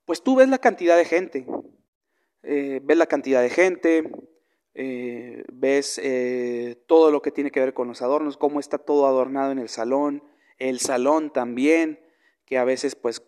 [0.05, 1.47] pues tú ves la cantidad de gente,
[2.43, 4.11] eh, ves la cantidad de gente,
[4.75, 9.07] eh, ves eh, todo lo que tiene que ver con los adornos, cómo está todo
[9.07, 10.25] adornado en el salón,
[10.59, 12.01] el salón también,
[12.45, 13.23] que a veces pues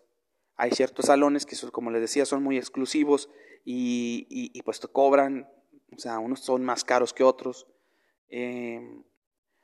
[0.55, 3.29] hay ciertos salones que como les decía son muy exclusivos
[3.63, 5.49] y, y pues te cobran,
[5.95, 7.67] o sea, unos son más caros que otros.
[8.29, 9.03] Em,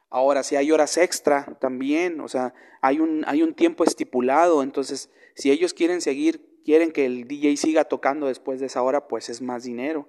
[0.10, 5.10] ahora, si hay horas extra también, o sea, hay un, hay un tiempo estipulado, entonces
[5.36, 9.30] si ellos quieren seguir, quieren que el DJ siga tocando después de esa hora, pues
[9.30, 10.08] es más dinero.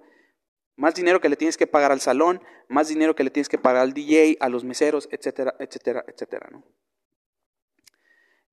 [0.75, 3.59] Más dinero que le tienes que pagar al salón, más dinero que le tienes que
[3.59, 6.49] pagar al DJ, a los meseros, etcétera, etcétera, etcétera.
[6.51, 6.63] ¿no?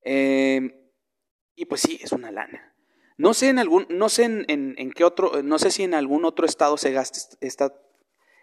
[0.02, 0.72] Em,
[1.54, 2.74] y pues sí, es una lana.
[3.16, 6.24] No sé en algún, no sé en, en, qué otro, no sé si en algún
[6.24, 7.74] otro estado se gasta esta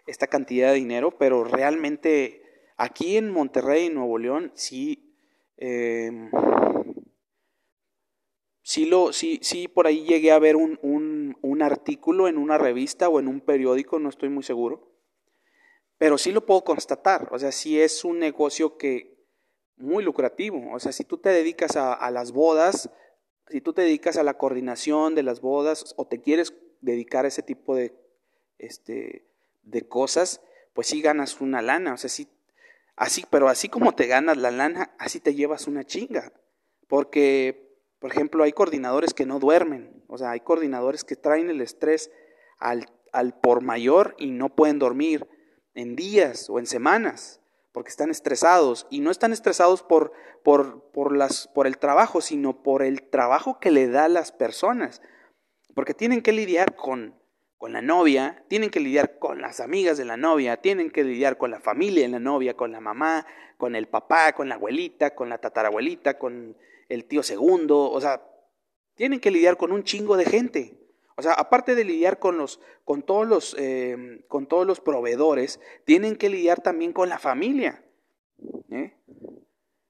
[0.08, 2.42] esta cantidad de dinero, pero realmente
[2.76, 5.14] aquí en Monterrey, Nuevo León, sí,
[5.58, 6.30] em,
[8.62, 10.78] sí, lo, sí, sí, por ahí llegué a ver un,
[11.42, 14.96] un, artículo en una revista o en un periódico, no estoy muy seguro,
[15.98, 19.17] pero sí lo puedo constatar, o sea, sí es un negocio que
[19.78, 22.90] muy lucrativo, o sea, si tú te dedicas a, las bodas,
[23.48, 27.28] si tú te dedicas a la coordinación de las bodas o te quieres dedicar a
[27.28, 27.94] ese tipo de,
[28.58, 29.26] este,
[29.62, 30.40] de cosas,
[30.74, 32.28] pues sí ganas una lana, o sea, sí,
[32.96, 36.32] así, pero así como te ganas la lana, así te llevas una chinga,
[36.88, 41.60] porque, por ejemplo, hay coordinadores que no duermen, o sea, hay coordinadores que traen el
[41.60, 42.10] estrés
[42.58, 45.26] al, al por mayor y no pueden dormir
[45.74, 47.40] en días o en semanas,
[47.78, 50.12] porque están estresados, y no están estresados por,
[50.42, 54.32] por, por, las, por el trabajo, sino por el trabajo que le da a las
[54.32, 55.00] personas,
[55.76, 57.14] porque tienen que lidiar con
[57.56, 61.38] con la novia, tienen que lidiar con las amigas de la novia, tienen que lidiar
[61.38, 65.14] con la familia de la novia, con la mamá, con el papá, con la abuelita,
[65.14, 66.56] con la tatarabuelita, con
[66.88, 68.24] el tío segundo, o sea,
[68.96, 70.78] tienen que lidiar con un chingo de gente.
[71.18, 75.58] O sea, aparte de lidiar con los, con todos los, em, con todos los proveedores,
[75.84, 77.84] tienen que lidiar también con la familia.
[78.70, 78.94] ¿eh?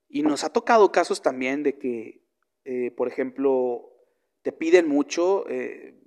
[0.08, 2.22] Y nos ha tocado casos también de que,
[2.64, 3.92] eh, por ejemplo,
[4.40, 6.00] te piden mucho, eh,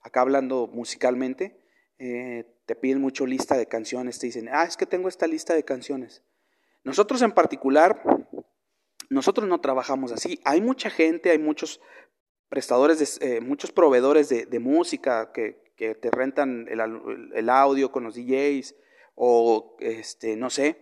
[0.00, 1.60] acá hablando musicalmente,
[1.98, 5.54] eh, te piden mucho lista de canciones, te dicen, ah, es que tengo esta lista
[5.54, 6.22] de canciones.
[6.84, 8.02] Nosotros en particular,
[9.10, 10.40] nosotros no trabajamos así.
[10.42, 11.82] Hay mucha gente, hay muchos
[12.54, 18.76] prestadores, eh, muchos proveedores de, música que, te rentan el, audio con los DJs
[19.16, 20.76] o, este, no sé,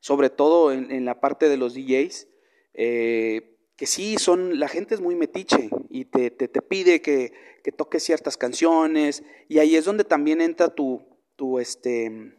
[0.00, 2.26] sobre todo en, la parte de los DJs.
[2.74, 7.32] Eh, que sí son, la gente es muy metiche y te, te, te pide que,
[7.62, 11.00] que, toques ciertas canciones y ahí es donde también entra tu,
[11.36, 12.34] tu este,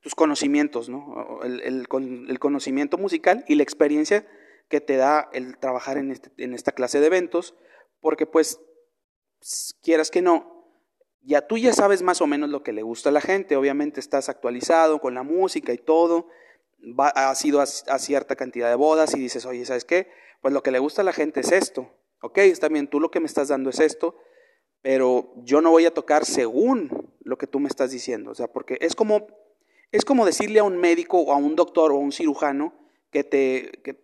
[0.00, 1.40] tus conocimientos, ¿no?
[1.42, 1.86] El, el,
[2.28, 4.24] el, conocimiento musical y la experiencia
[4.70, 7.54] que te da el trabajar en, este, en esta clase de eventos,
[8.00, 8.60] porque pues
[9.82, 10.64] quieras que no,
[11.22, 14.00] ya tú ya sabes más o menos lo que le gusta a la gente, obviamente
[14.00, 16.28] estás actualizado con la música y todo,
[16.98, 20.08] ha sido a, cierta cantidad de bodas y dices, oye, ¿sabes qué?
[20.40, 21.92] Pues lo que le gusta a la gente es esto.
[22.22, 24.16] Ok, está bien, tú lo que me estás dando es esto,
[24.82, 28.30] pero yo no voy a tocar según lo que tú me estás diciendo.
[28.30, 29.26] O sea, porque es como,
[29.90, 32.79] es como decirle a un médico o a un doctor o a un cirujano
[33.10, 34.00] que te, que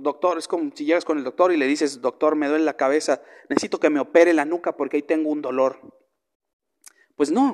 [0.00, 2.76] doctor, es como si llegas con el doctor y le dices, doctor, me duele la
[2.76, 5.80] cabeza, necesito que me opere la nuca porque ahí tengo un dolor.
[7.16, 7.52] Pues no,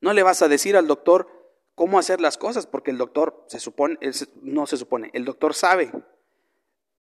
[0.00, 1.38] no le vas a decir al doctor,
[1.78, 3.96] cómo hacer las cosas, porque el doctor se supone,
[4.42, 5.92] no se supone, el doctor sabe.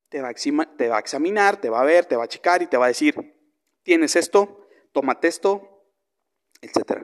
[0.09, 2.61] Te va, a te va a examinar, te va a ver, te va a checar
[2.61, 3.35] y te va a decir,
[3.83, 5.81] tienes esto, tómate esto,
[6.61, 7.03] etc.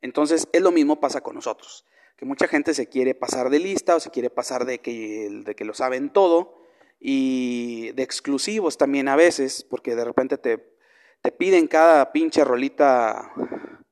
[0.00, 1.86] Entonces, es lo mismo pasa con nosotros,
[2.22, 5.56] que mucha gente se quiere pasar de lista o se quiere pasar de que, de
[5.56, 6.54] que lo saben todo
[7.00, 10.72] y de exclusivos también a veces, porque de repente te,
[11.20, 13.32] te piden cada pinche rolita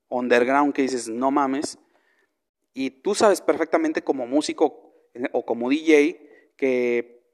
[0.08, 1.76] underground que dices, no mames,
[2.72, 7.24] y tú sabes perfectamente como músico eh, o como DJ que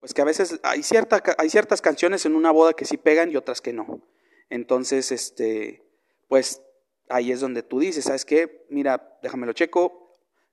[0.00, 3.30] pues que a veces hay, cierta, hay ciertas canciones en una boda que sí pegan
[3.30, 4.02] y otras que no.
[4.50, 5.86] Entonces, este,
[6.26, 6.60] pues
[7.08, 8.66] ahí es donde tú dices, ¿sabes qué?
[8.68, 10.03] Mira, déjame lo checo,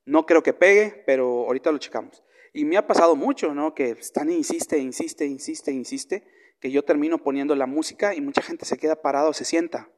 [0.04, 2.22] no creo que pegue, pero ahorita lo checamos.
[2.52, 3.74] Y me ha pasado mucho, ¿no?
[3.74, 6.24] Que están insiste, insiste, insiste, insiste,
[6.60, 9.90] que yo termino poniendo la música y mucha gente se queda parado, o se sienta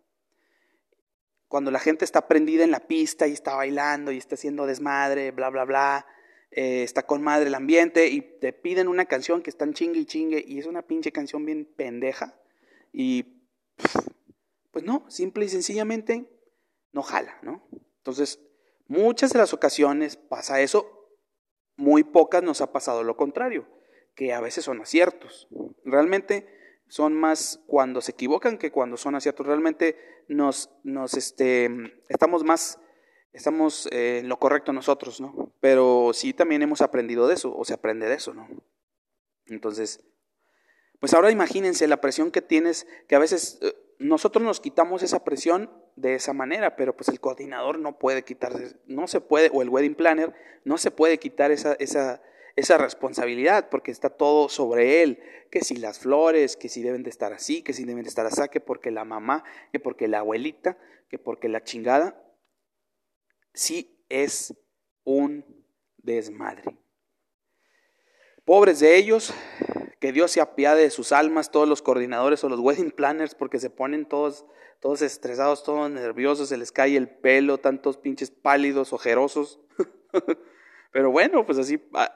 [1.55, 5.31] cuando la gente está prendida en la pista y está bailando y está haciendo desmadre,
[5.31, 6.05] bla, bla, bla,
[6.51, 10.05] eh, está con madre el ambiente y te piden una canción que están chingue y
[10.05, 12.35] chingue y es una pinche canción bien pendeja
[12.93, 13.45] y
[14.73, 16.29] pues no, simple y sencillamente
[16.90, 17.69] no jala, ¿no?
[17.99, 18.40] Entonces,
[18.87, 21.09] muchas de las ocasiones pasa eso,
[21.77, 23.66] muy pocas nos ha pasado lo contrario,
[24.14, 25.49] que a veces son aciertos.
[25.85, 26.47] Realmente
[26.88, 29.47] son más cuando se equivocan que cuando son aciertos.
[29.47, 29.97] Realmente
[30.29, 31.70] nos, nos este,
[32.09, 32.79] estamos más,
[33.33, 35.53] estamos en lo correcto nosotros, ¿no?
[35.61, 38.49] Pero sí también hemos aprendido de eso, o se aprende de eso, ¿no?
[39.47, 40.05] Entonces,
[41.01, 45.25] pues ahora imagínense la presión que tienes, que a veces eh, nosotros nos quitamos esa
[45.25, 49.63] presión de esa manera, pero pues el coordinador no puede quitarse, no se puede, o
[49.63, 50.33] el wedding planner
[50.65, 52.23] no se puede quitar esa, esa,
[52.57, 57.11] esa responsabilidad, porque está todo sobre él, que si las flores, que si deben de
[57.11, 60.21] estar así, que si deben de estar así, que porque la mamá, que porque la
[60.21, 60.79] abuelita,
[61.09, 62.21] que porque la chingada,
[63.53, 64.55] sí es
[65.05, 65.45] un
[65.99, 66.77] desmadre.
[68.45, 69.33] Pobres de ellos,
[70.05, 73.59] que Dios se apiade de sus almas, todos los coordinadores o los wedding planners, porque
[73.59, 74.45] se ponen todos,
[74.79, 79.61] todos estresados, todos nerviosos, se les cae el pelo, tantos pinches pálidos, ojerosos.
[80.93, 82.14] Pero bueno, pues así, ah,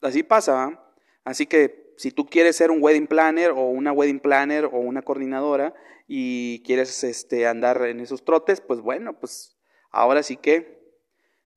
[0.00, 0.80] Así pasa.
[1.24, 5.02] Así que si tú quieres ser un wedding planner o una wedding planner o una
[5.02, 5.74] coordinadora
[6.06, 9.56] y quieres este, andar en esos trotes, pues bueno, pues
[9.90, 10.80] ahora sí que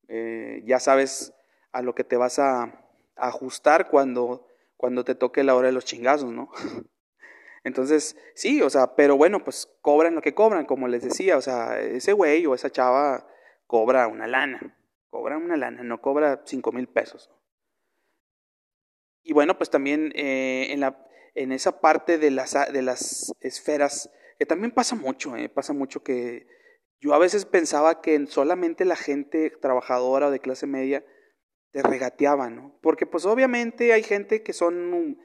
[0.07, 1.35] eh, ya sabes
[1.71, 2.83] a lo que te vas a,
[3.15, 6.49] ajustar cuando, cuando te toque la hora de los chingazos, ¿no?
[7.63, 11.41] Entonces, sí, o sea, pero bueno, pues cobran lo que cobran, como les decía, o
[11.41, 13.27] sea, ese güey o esa chava
[13.65, 14.77] cobra una lana,
[15.09, 17.29] cobra una lana, no cobra cinco mil pesos.
[19.21, 24.09] Y bueno, pues también eh, en, la, en esa parte de las, de las esferas,
[24.39, 26.47] que también pasa mucho, eh, pasa mucho que
[27.01, 31.03] yo a veces pensaba que solamente la gente trabajadora o de clase media
[31.77, 32.75] te regateaba, ¿no?
[32.81, 35.21] Porque pues obviamente hay gente que son,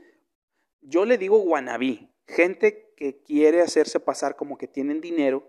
[0.82, 5.48] yo le digo guanabí, gente que quiere hacerse pasar como que tienen dinero,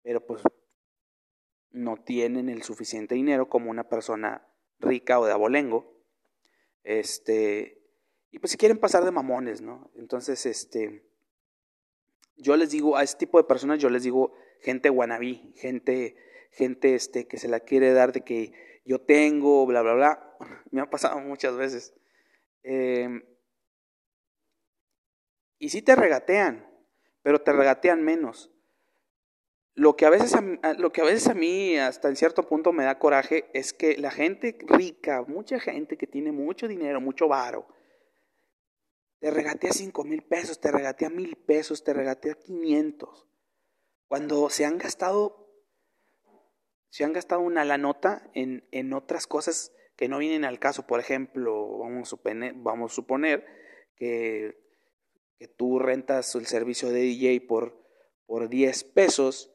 [0.00, 0.42] pero pues
[1.70, 6.02] no tienen el suficiente dinero como una persona rica o de abolengo.
[6.82, 7.82] Este,
[8.30, 9.90] y pues si quieren pasar de mamones, ¿no?
[9.96, 11.04] Entonces, este,
[12.38, 16.16] yo les digo, a este tipo de personas yo les digo gente guanabí, gente,
[16.52, 20.36] gente este, que se la quiere dar de que yo tengo, bla, bla, bla.
[20.70, 21.94] Me ha pasado muchas veces.
[22.62, 23.22] Em,
[25.58, 26.66] y sí te regatean,
[27.22, 28.50] pero te regatean menos.
[29.74, 32.72] Lo que, a veces a, lo que a veces a mí hasta en cierto punto
[32.72, 37.26] me da coraje es que la gente rica, mucha gente que tiene mucho dinero, mucho
[37.26, 37.66] varo,
[39.22, 43.28] te regatea cinco mil pesos, te regatea mil pesos, te regatea 500.
[44.08, 45.41] Cuando se han gastado,
[46.92, 50.86] se han gastado una la nota en, en otras cosas que no vienen al caso.
[50.86, 53.46] Por ejemplo, vamos a suponer, vamos a suponer
[53.96, 54.58] que,
[55.38, 57.82] que tú rentas el servicio de DJ por,
[58.26, 59.52] por 10 pesos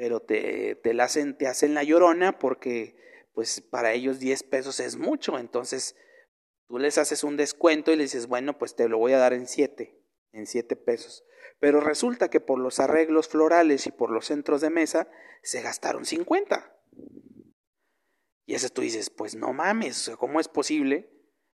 [0.00, 2.96] pero te, te, hacen, te hacen la llorona porque
[3.34, 5.94] pues para ellos 10 pesos es mucho, entonces
[6.68, 9.34] tú les haces un descuento y les dices, bueno, pues te lo voy a dar
[9.34, 9.99] en 7,
[10.32, 11.24] en 7 pesos.
[11.58, 15.08] Pero resulta que por los arreglos florales y por los centros de mesa
[15.42, 16.76] se gastaron 50.
[18.46, 21.10] Y eso tú dices, pues no mames, ¿cómo es posible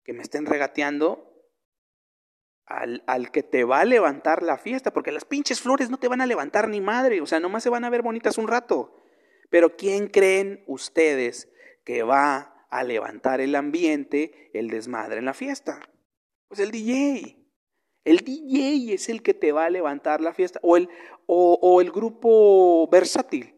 [0.03, 1.33] que me estén regateando
[2.65, 6.07] al, al, que te va a levantar la fiesta, porque las pinches flores no te
[6.07, 9.03] van a levantar ni madre, o sea, nomás se van a ver bonitas un rato.
[9.49, 11.51] Pero ¿quién creen ustedes
[11.83, 15.79] que va a levantar el ambiente, el desmadre en la fiesta?
[16.47, 17.42] Pues el DJ.
[18.03, 20.89] El DJ es el que te va a levantar la fiesta, o el,
[21.25, 23.55] o, el grupo versátil,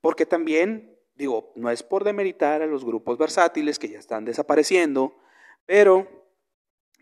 [0.00, 5.16] porque también, digo, no es por demeritar a los grupos versátiles que ya están desapareciendo,
[5.66, 6.08] pero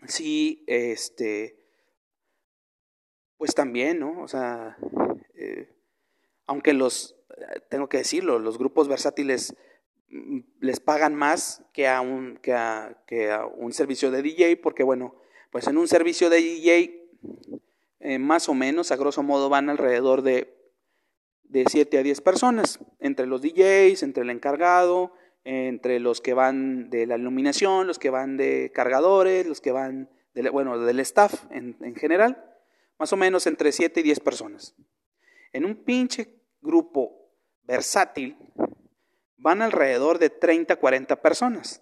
[0.07, 1.57] sí, este,
[3.37, 4.21] pues también, ¿no?
[4.21, 4.77] O sea,
[5.33, 5.75] eh,
[6.45, 7.15] aunque los,
[7.69, 9.55] tengo que decirlo, los grupos versátiles
[10.09, 14.57] mm, les pagan más que a un, que a, que a un servicio de DJ,
[14.57, 15.15] porque bueno,
[15.55, 17.07] pues en un servicio de DJ,
[18.01, 20.53] eh, más o menos, a grosso modo, van alrededor de,
[21.45, 25.13] de 7 a 10 personas, entre los DJs, entre el encargado,
[25.45, 30.09] entre los que van de la iluminación, los que van de cargadores, los que van,
[30.33, 32.53] de, bueno, del staff en, en general,
[32.99, 34.75] más o menos entre 7 y 10 personas.
[35.53, 37.29] En un pinche grupo
[37.63, 38.35] versátil,
[39.37, 41.81] van alrededor de 30, 40 personas.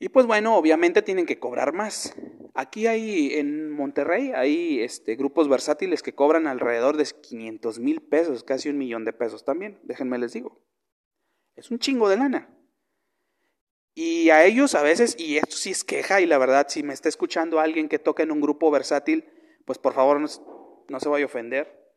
[0.00, 2.14] Y pues bueno, obviamente tienen que cobrar más.
[2.54, 8.44] Aquí hay en Monterrey, hay este, grupos versátiles que cobran alrededor de 500 mil pesos,
[8.44, 10.60] casi un millón de pesos también, déjenme les digo.
[11.56, 12.54] Es un chingo de lana.
[13.94, 16.94] Y a ellos a veces, y esto sí es queja, y la verdad, si me
[16.94, 19.24] está escuchando alguien que toca en un grupo versátil,
[19.64, 20.28] pues por favor no,
[20.88, 21.92] no se vaya a ofender.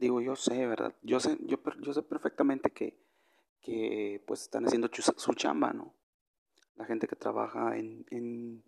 [0.00, 0.92] Digo, yo sé, ¿verdad?
[1.02, 2.98] Yo sé, yo, yo sé perfectamente que,
[3.62, 5.94] que pues están haciendo su chamba, ¿no?
[6.74, 8.64] La gente que trabaja en, en,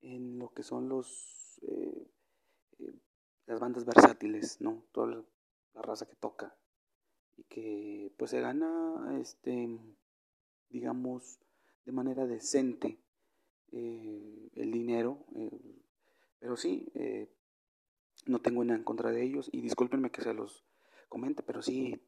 [0.00, 2.10] en lo que son los eh,
[2.78, 2.94] eh,
[3.46, 4.84] las bandas versátiles, ¿no?
[4.92, 5.24] Toda
[5.74, 6.56] la raza que toca
[7.36, 9.68] y que pues se gana, este,
[10.68, 11.40] digamos,
[11.84, 13.00] de manera decente
[13.70, 15.24] eh, el dinero,
[16.40, 16.92] pero sí,
[18.26, 20.64] no tengo nada en contra de ellos y discúlpenme que se los
[21.08, 22.00] comente, pero sí,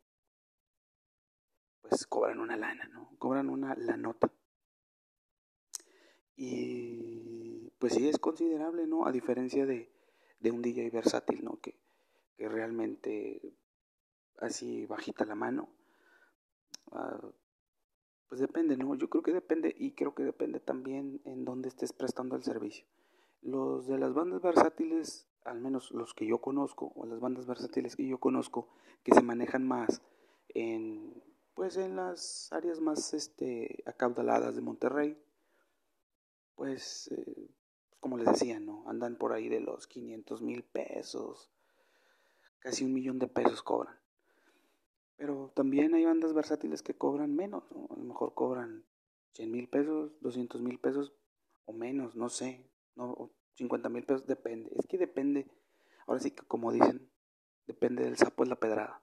[1.90, 3.10] pues cobran una lana, ¿no?
[3.18, 4.30] Cobran una la nota.
[6.36, 9.06] Y pues sí es considerable, ¿no?
[9.06, 9.92] A diferencia de,
[10.38, 11.60] de un DJ versátil, ¿no?
[11.60, 11.74] Que,
[12.36, 13.56] que realmente
[14.38, 15.68] así bajita la mano.
[16.92, 17.20] Ah,
[18.28, 18.94] pues depende, ¿no?
[18.94, 22.86] Yo creo que depende y creo que depende también en dónde estés prestando el servicio.
[23.42, 27.96] Los de las bandas versátiles, al menos los que yo conozco, o las bandas versátiles
[27.96, 28.68] que yo conozco,
[29.02, 30.02] que se manejan más
[30.48, 31.20] en,
[31.54, 35.18] pues en las áreas más este, acaudaladas de Monterrey,
[36.54, 37.50] pues, eh,
[38.00, 38.88] como les decía, ¿no?
[38.88, 41.50] Andan por ahí de los 500 mil pesos,
[42.58, 43.98] casi un millón de pesos cobran.
[45.16, 48.84] Pero también hay bandas versátiles que cobran menos, a lo mejor cobran
[49.34, 51.12] 100 mil pesos, 200 mil pesos
[51.66, 54.70] o menos, no sé, no, 50 mil pesos, depende.
[54.76, 55.46] Es que depende,
[56.06, 57.10] ahora sí que como dicen,
[57.66, 59.02] depende del sapo es la pedrada.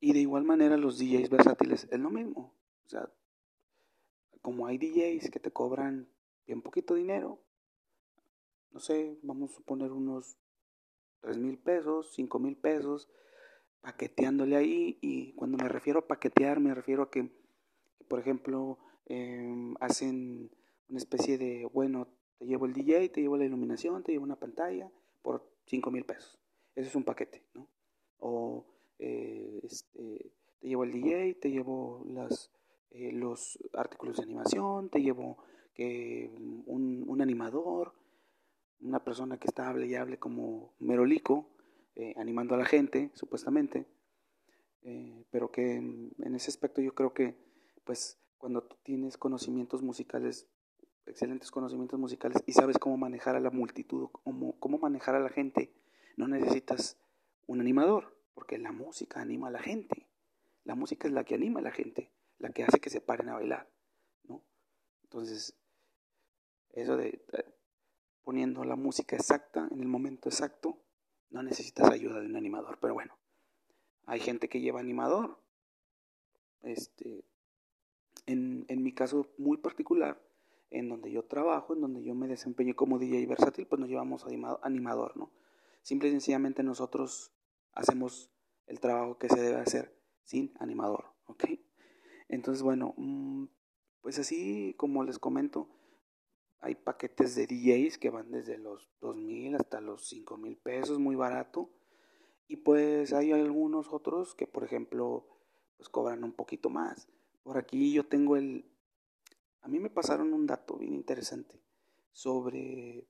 [0.00, 2.54] Y de igual manera los DJs versátiles es lo mismo.
[2.86, 3.10] O sea,
[4.40, 6.08] como hay DJs que te cobran
[6.46, 7.38] bien poquito dinero,
[8.72, 10.38] no sé, vamos a suponer unos
[11.20, 13.10] 3 mil pesos, 5 mil pesos,
[13.80, 14.98] paqueteándole ahí.
[15.02, 17.30] Y cuando me refiero a paquetear, me refiero a que,
[18.08, 20.50] por ejemplo, em, hacen
[20.88, 24.38] una especie de, bueno, te llevo el DJ, te llevo la iluminación, te llevo una
[24.38, 24.90] pantalla
[25.22, 26.38] por 5 mil pesos.
[26.74, 27.68] Ese es un paquete, ¿no?
[28.18, 28.64] O
[29.00, 30.30] eh, este,
[30.60, 32.50] te llevo el DJ, te llevo las,
[32.90, 35.38] eh, los artículos de animación, te llevo
[35.74, 36.30] que
[36.66, 37.94] un, un, animador,
[38.82, 41.48] una persona que está hable y hable como merolico,
[41.96, 43.86] eh, animando a la gente, supuestamente,
[45.30, 47.34] pero que en, en ese aspecto yo creo que,
[47.84, 50.46] pues, cuando tú tienes conocimientos musicales
[51.06, 54.08] excelentes conocimientos musicales y sabes cómo manejar a la multitud,
[54.58, 55.72] cómo manejar a la gente,
[56.16, 56.96] no necesitas
[57.46, 60.08] un animador, porque la música anima a la gente.
[60.64, 63.28] La música es la que anima a la gente, la que hace que se paren
[63.28, 63.68] a bailar,
[64.22, 64.42] ¿no?
[65.02, 65.54] Entonces,
[66.70, 67.54] eso de eh,
[68.24, 70.78] poniendo la música exacta en el momento exacto,
[71.28, 73.18] no necesitas ayuda de un animador, pero bueno,
[74.06, 75.38] hay gente que lleva animador.
[76.62, 77.26] Este,
[78.24, 80.18] en, en mi caso muy particular,
[80.70, 84.24] en donde yo trabajo, en donde yo me desempeño como DJ versátil, pues nos llevamos
[84.62, 85.30] animador, ¿no?
[85.82, 87.34] Simple y sencillamente nosotros
[87.72, 88.30] hacemos
[88.66, 91.44] el trabajo que se debe hacer sin animador, ¿ok?
[92.28, 93.46] Entonces, bueno, mm,
[94.00, 95.68] pues así como les comento,
[96.60, 101.70] hay paquetes de DJs que van desde los 2.000 hasta los 5.000 pesos, muy barato.
[102.46, 105.26] Y pues hay algunos otros que, por ejemplo,
[105.76, 107.08] pues cobran un poquito más.
[107.42, 108.70] Por aquí yo tengo el,
[109.62, 111.62] a mí me pasaron un dato bien interesante
[112.12, 113.06] sobre,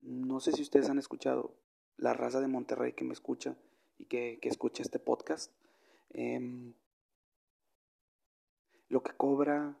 [0.00, 1.56] no sé si ustedes han escuchado,
[1.96, 3.56] la raza de Monterrey que me escucha
[3.98, 5.52] y que, escucha este podcast.
[6.10, 6.74] Em,
[8.88, 9.78] lo que cobra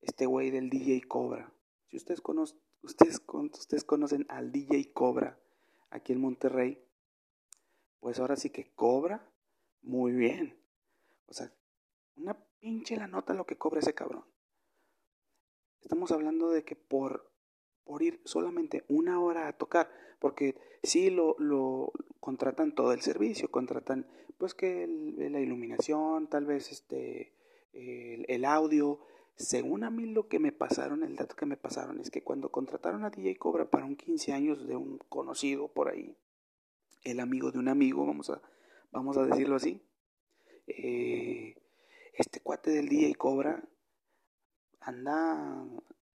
[0.00, 1.52] este güey del DJ Cobra.
[1.88, 2.22] Si ustedes,
[2.82, 5.38] ustedes, ustedes conocen al DJ Cobra
[5.90, 6.82] aquí en Monterrey,
[8.00, 9.30] pues ahora sí que cobra
[9.82, 10.58] muy bien.
[11.26, 11.52] O sea,
[12.16, 14.24] una pinche la nota lo que cobra ese cabrón.
[15.82, 17.30] Estamos hablando de que por,
[17.84, 19.90] por ir solamente una hora a tocar,
[20.20, 24.06] porque sí lo, lo contratan todo el servicio, contratan
[24.38, 27.34] pues que la iluminación, tal vez este,
[27.72, 29.00] el, audio,
[29.36, 32.50] Según a mí lo que me pasaron, el dato que me pasaron es que cuando
[32.50, 36.16] contrataron a DJ Cobra para un 15 años de un conocido por ahí,
[37.04, 38.40] el amigo de un amigo, vamos a,
[38.92, 39.82] vamos a decirlo así,
[40.66, 41.54] eh,
[42.14, 43.62] este cuate del DJ Cobra
[44.80, 45.66] anda,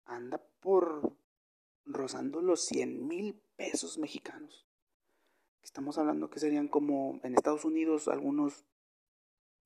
[0.04, 1.12] anda por
[1.84, 4.66] rozando los 100 mil pesos mexicanos.
[5.62, 8.66] Estamos hablando que serían como en Estados Unidos algunos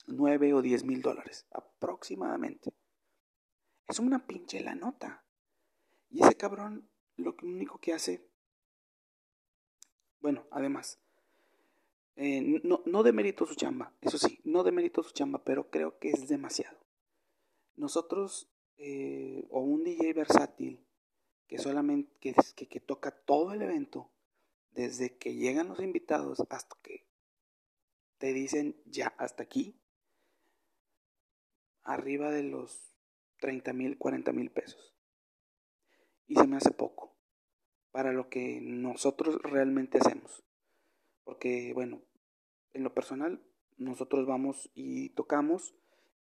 [0.07, 2.73] 9 o 10 mil dólares aproximadamente.
[3.89, 5.25] Es una pinche la nota.
[6.11, 8.29] Y ese cabrón lo único que hace,
[10.21, 11.01] bueno, además,
[12.17, 16.11] eh, no, no demerito su chamba, eso sí, no demerito su chamba, pero creo que
[16.11, 16.79] es demasiado.
[17.77, 20.86] Nosotros, eh, o un DJ versátil,
[21.47, 22.35] que solamente, que,
[22.69, 24.11] que toca todo el evento,
[24.73, 27.07] desde que llegan los invitados hasta que
[28.19, 29.81] te dicen ya hasta aquí,
[31.83, 32.93] arriba de los
[33.41, 34.95] 30 mil, 40 mil pesos.
[36.27, 37.17] Y se me hace poco
[37.93, 40.45] para lo que nosotros realmente hacemos.
[41.25, 42.03] Porque, bueno,
[42.73, 43.43] en lo personal,
[43.77, 45.75] nosotros vamos y tocamos,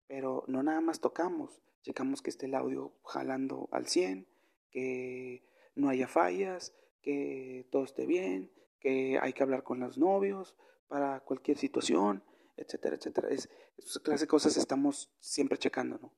[0.07, 4.27] pero no nada más tocamos, checamos que esté el audio jalando al 100,
[4.71, 5.43] que
[5.75, 10.55] no haya fallas, que todo esté bien, que hay que hablar con los novios
[10.87, 12.23] para cualquier situación,
[12.57, 13.29] etcétera, etcétera.
[13.29, 16.13] Es, esas clase de cosas estamos siempre checando, ¿no?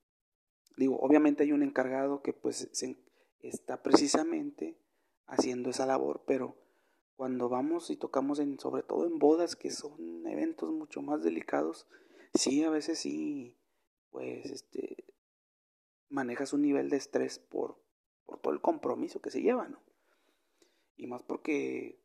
[0.78, 2.70] Digo, obviamente hay un encargado que pues
[3.40, 4.80] está precisamente
[5.28, 6.58] haciendo esa labor, pero
[7.16, 11.88] cuando vamos y tocamos en, sobre todo en bodas, que son eventos mucho más delicados,
[12.34, 13.58] sí, a veces sí,
[14.10, 15.06] pues, este,
[16.10, 17.81] manejas un nivel de estrés por,
[18.32, 19.78] por todo el compromiso que se lleva, ¿no?
[20.96, 22.00] Y más porque,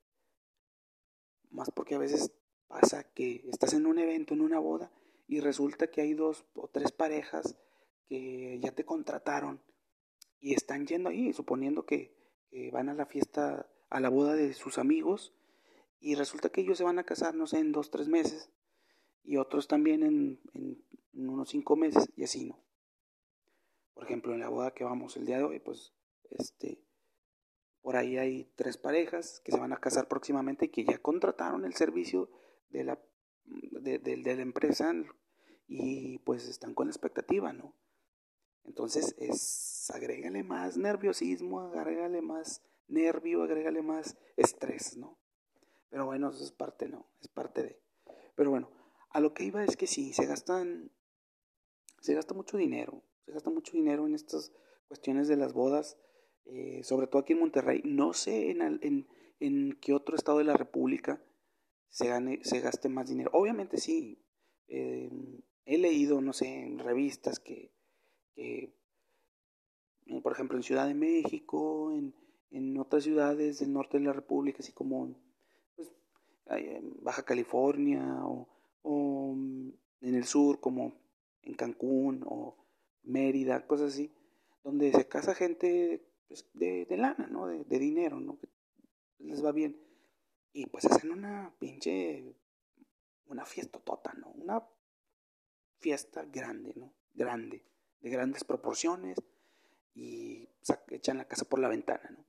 [1.50, 2.32] más porque a veces
[2.66, 4.90] pasa que estás en un evento, en una boda,
[5.28, 7.56] y resulta que hay dos o tres parejas
[8.08, 9.60] que ya te contrataron
[10.40, 12.14] y están yendo ahí, suponiendo que,
[12.72, 15.32] van a la fiesta, a la boda de sus amigos,
[16.00, 18.50] y resulta que ellos se van a casar, no sé, en dos, tres meses,
[19.22, 20.82] y otros también en, en,
[21.28, 22.58] unos cinco meses, y así, ¿no?
[23.94, 25.92] Por ejemplo, en la boda que vamos el día de hoy, pues,
[26.30, 26.78] este,
[27.82, 31.64] por ahí hay tres parejas que se van a casar próximamente y que ya contrataron
[31.64, 32.30] el servicio
[32.70, 32.98] de la,
[33.44, 34.92] de, de, la empresa
[35.68, 37.74] y pues están con la expectativa, ¿no?
[38.64, 45.16] Entonces es, agrégale más nerviosismo, agrégale más nervio, agrégale más estrés, ¿no?
[45.88, 47.06] Pero bueno, eso es parte, ¿no?
[47.20, 47.80] Es parte de.
[48.34, 48.70] Pero bueno,
[49.10, 50.90] a lo que iba es que sí, se gastan,
[52.00, 54.52] se gasta mucho dinero, se gasta mucho dinero en estas
[54.88, 55.96] cuestiones de las bodas,
[56.46, 57.82] eh, sobre todo aquí en Monterrey.
[57.84, 59.06] No sé en, en,
[59.40, 61.22] en qué otro estado de la República
[61.88, 63.30] se, gane, se gaste más dinero.
[63.32, 64.22] Obviamente sí,
[64.68, 65.10] eh,
[65.64, 67.72] he leído, no sé, en revistas que
[68.36, 68.72] eh,
[70.22, 72.14] por ejemplo, en Ciudad de México, en,
[72.50, 75.16] en, otras ciudades del norte de la República, así como
[75.74, 75.92] pues,
[76.46, 78.48] en Baja California o,
[78.82, 80.94] o, en el sur, como
[81.42, 82.56] en Cancún o
[83.02, 84.12] Mérida, cosas así,
[84.62, 87.46] donde se casa gente pues, de, lana, ¿no?
[87.46, 88.38] De, dinero, ¿no?
[89.18, 89.80] Les va bien.
[90.52, 92.34] Y pues hacen una pinche,
[93.26, 94.28] una fiesta tota, ¿no?
[94.30, 94.66] Una
[95.78, 96.92] fiesta grande, ¿no?
[97.14, 97.64] Grande
[98.00, 99.18] de grandes proporciones
[99.94, 100.48] y
[100.90, 102.24] echan la casa por la ventana, ¿no?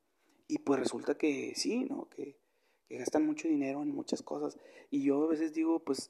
[0.47, 2.09] Y pues resulta que sí, ¿no?
[2.09, 2.39] Que,
[2.87, 4.57] que gastan mucho dinero en muchas cosas.
[4.89, 6.09] Y yo a veces digo, pues,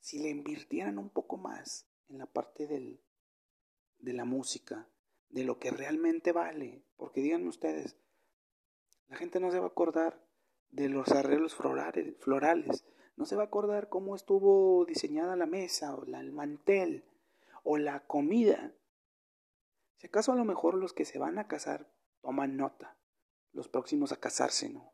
[0.00, 3.00] si le invirtieran un poco más en la parte del,
[3.98, 4.86] de la música,
[5.30, 7.96] de lo que realmente vale, porque díganme ustedes,
[9.08, 10.24] la gente no se va a acordar
[10.70, 12.84] de los arreglos florales,
[13.16, 17.04] no se va a acordar cómo estuvo diseñada la mesa o el mantel,
[17.62, 18.72] o la comida.
[19.96, 22.96] Si acaso a lo mejor los que se van a casar toman nota,
[23.52, 24.92] los próximos a casarse, ¿no?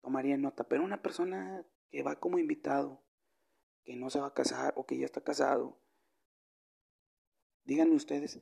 [0.00, 3.02] Tomarían nota, pero una persona que va como invitado,
[3.84, 5.78] que no se va a casar o que ya está casado,
[7.64, 8.40] díganme ustedes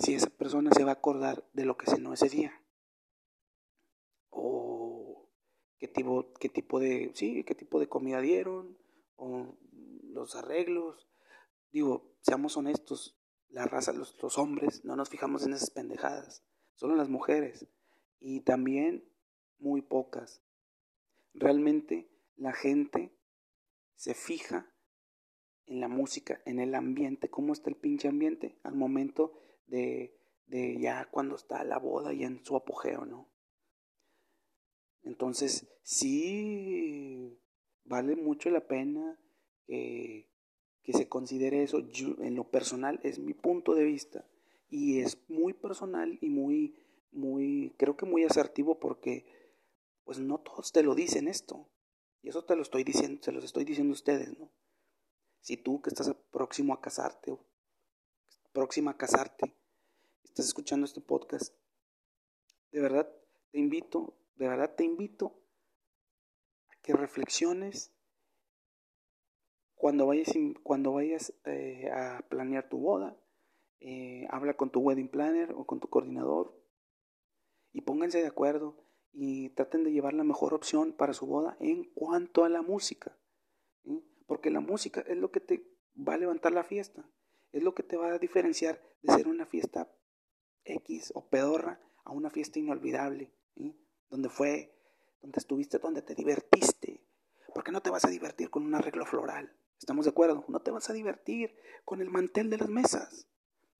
[0.00, 2.52] si esa persona se va a acordar de lo que cenó ese día.
[4.30, 5.28] O
[5.78, 8.76] qué tipo, qué tipo de, sí, qué tipo de comida dieron,
[9.16, 9.56] o
[10.12, 11.10] los arreglos,
[11.72, 13.16] Digo, seamos honestos,
[13.48, 16.42] la raza, los, los hombres, no nos fijamos en esas pendejadas,
[16.74, 17.66] solo las mujeres,
[18.18, 19.08] y también
[19.58, 20.42] muy pocas.
[21.32, 23.14] Realmente la gente
[23.94, 24.72] se fija
[25.66, 29.40] en la música, en el ambiente, cómo está el pinche ambiente al momento
[29.70, 30.14] de,
[30.46, 33.28] de ya cuando está la boda y en su apogeo, ¿no?
[35.02, 37.38] Entonces, sí
[37.84, 39.18] vale mucho la pena
[39.66, 40.30] que
[40.82, 41.78] que se considere eso,
[42.20, 44.26] en lo personal es mi punto de vista
[44.68, 46.76] y es muy personal y muy,
[47.12, 49.26] muy, creo que muy asertivo porque
[50.04, 51.68] pues no todos te lo dicen esto.
[52.22, 54.50] Y eso te lo estoy diciendo, se los estoy diciendo a ustedes, ¿no?
[55.40, 57.38] Si tú que estás próximo a casarte
[58.52, 59.54] próxima a casarte,
[60.24, 61.54] estás escuchando este podcast,
[62.72, 63.12] de verdad
[63.50, 65.42] te invito, de verdad te invito
[66.68, 67.92] a que reflexiones
[69.74, 73.16] cuando vayas, cuando vayas eh, a planear tu boda,
[73.80, 76.54] eh, habla con tu wedding planner o con tu coordinador
[77.72, 81.84] y pónganse de acuerdo y traten de llevar la mejor opción para su boda en
[81.94, 83.16] cuanto a la música.
[84.26, 85.66] Porque la música es lo que te
[85.96, 87.04] va a levantar la fiesta,
[87.52, 89.90] es lo que te va a diferenciar de ser una fiesta
[90.64, 93.32] X o pedorra a una fiesta inolvidable,
[94.08, 94.74] donde fue,
[95.22, 97.00] donde estuviste, donde te divertiste.
[97.54, 100.44] Porque no te vas a divertir con un arreglo floral, ¿estamos de acuerdo?
[100.48, 103.26] No te vas a divertir con el mantel de las mesas,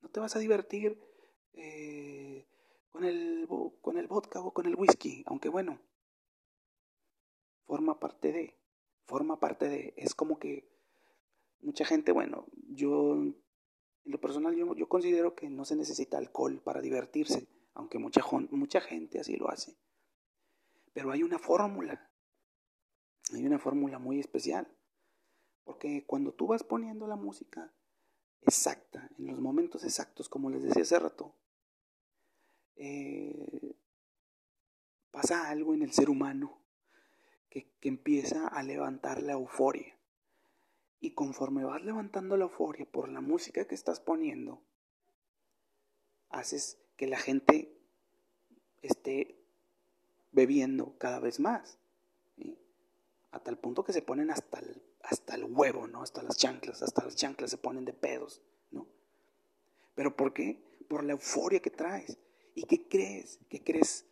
[0.02, 1.00] no te vas a divertir
[1.54, 2.46] eh,
[2.90, 3.46] con, el,
[3.80, 5.78] con el vodka o con el whisky, aunque bueno,
[7.66, 8.56] forma parte de,
[9.06, 10.68] forma parte de, es como que
[11.62, 13.16] mucha gente, bueno, yo
[14.04, 18.22] en lo personal yo, yo considero que no se necesita alcohol para divertirse, aunque mucha,
[18.50, 19.76] mucha gente así lo hace.
[20.92, 22.10] Pero hay una fórmula,
[23.32, 24.68] hay una fórmula muy especial,
[25.64, 27.72] porque cuando tú vas poniendo la música
[28.42, 31.34] exacta, en los momentos exactos, como les decía hace rato,
[32.76, 33.76] eh,
[35.10, 36.58] pasa algo en el ser humano
[37.48, 39.99] que, que empieza a levantar la euforia.
[41.00, 44.62] Y conforme vas levantando la euforia por la música que estás poniendo,
[46.28, 47.74] haces que la gente
[48.82, 49.40] esté
[50.32, 51.78] bebiendo cada vez más.
[53.32, 56.02] A tal punto que se ponen hasta el, hasta el huevo, ¿no?
[56.02, 58.86] Hasta las chanclas, hasta las chanclas se ponen de pedos, ¿no?
[59.94, 60.60] ¿Pero por qué?
[60.88, 62.18] Por la euforia que traes.
[62.54, 63.38] ¿Y qué crees?
[63.48, 64.06] ¿Qué crees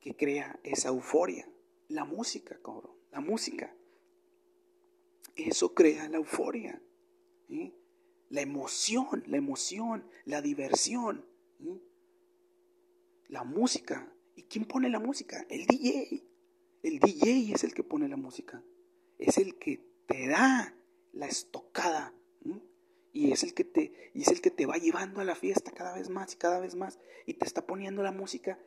[0.00, 1.48] que crea esa euforia?
[1.88, 2.92] La música, cabrón.
[3.10, 3.74] La música.
[5.36, 6.80] Eso crea la euforia.
[8.28, 11.24] La emoción, la emoción, la diversión.
[13.28, 14.12] La música.
[14.36, 15.46] ¿Y quién pone la música?
[15.48, 16.24] El DJ.
[16.82, 18.62] El DJ es el que pone la música.
[19.18, 20.74] Es el que te da
[21.12, 22.14] la estocada.
[23.12, 25.72] Y es el que te y es el que te va llevando a la fiesta
[25.72, 28.58] cada vez más y cada vez más y te está poniendo la música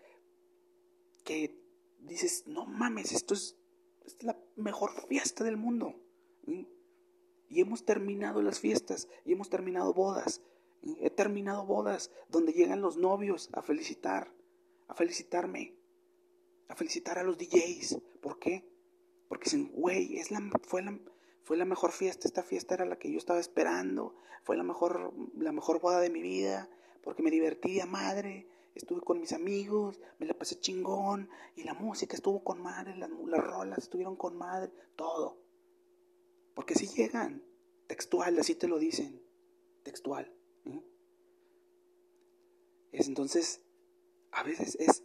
[1.24, 1.57] que
[1.99, 3.55] dices, "No mames, esto es,
[4.20, 5.95] la mejor fiesta del mundo."
[6.46, 10.41] Y hemos terminado las fiestas, y hemos terminado bodas.
[11.00, 14.34] He terminado bodas donde llegan los novios a felicitar,
[14.88, 15.74] a felicitarme,
[16.68, 18.00] a felicitar a los DJs.
[18.22, 18.66] ¿Por qué?
[19.30, 21.00] Porque dicen, güey, es la, fue, la,
[21.44, 25.14] fue la mejor fiesta, esta fiesta era la que yo estaba esperando, fue la mejor,
[25.38, 26.70] la mejor boda de mi vida,
[27.02, 31.74] porque me divertí a madre, estuve con mis amigos, me la pasé chingón, y la
[31.74, 35.43] música estuvo con madre, las, las rolas estuvieron con madre, todo.
[36.54, 37.43] Porque si llegan,
[37.88, 39.22] textual, así te lo dicen,
[39.84, 40.32] textual.
[42.91, 43.62] Es, entonces,
[44.32, 45.04] a veces es,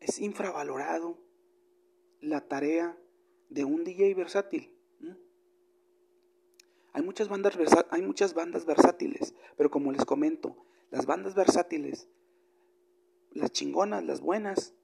[0.00, 1.16] es infravalorado
[2.20, 2.98] la tarea
[3.48, 4.74] de un DJ versátil.
[6.92, 7.56] Hay muchas, bandas
[7.90, 10.56] hay muchas bandas versátiles, pero como les comento,
[10.90, 12.08] las bandas versátiles,
[13.30, 14.74] las chingonas, las buenas,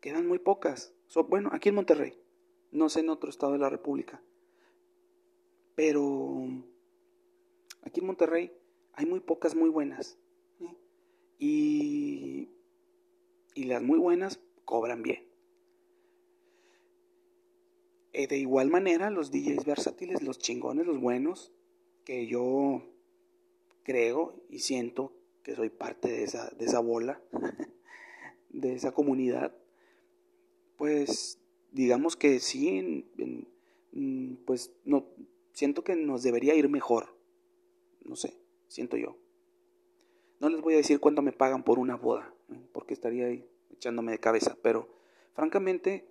[0.00, 0.92] quedan muy pocas.
[1.28, 2.20] bueno, aquí en Monterrey,
[2.70, 4.20] no sé en otro estado de la República.
[5.74, 6.48] Pero
[7.82, 8.52] aquí en Monterrey
[8.92, 10.18] hay muy pocas muy buenas.
[11.38, 12.48] Y,
[13.54, 15.24] y las muy buenas cobran bien.
[18.12, 21.52] Eh, de igual manera, los DJs versátiles, los chingones, los buenos,
[22.04, 22.82] que yo
[23.82, 25.12] creo y siento
[25.42, 27.20] que soy parte de esa, de esa bola,
[28.50, 29.52] de esa comunidad,
[30.76, 31.40] pues
[31.72, 33.04] digamos que sí,
[34.46, 35.06] pues no,
[35.54, 37.16] siento que nos debería ir mejor.
[38.04, 38.36] No sé,
[38.68, 39.16] siento yo.
[40.40, 42.34] No les voy a decir cuánto me pagan por una boda,
[42.72, 44.90] porque estaría ahí echándome de cabeza, pero
[45.32, 46.06] francamente,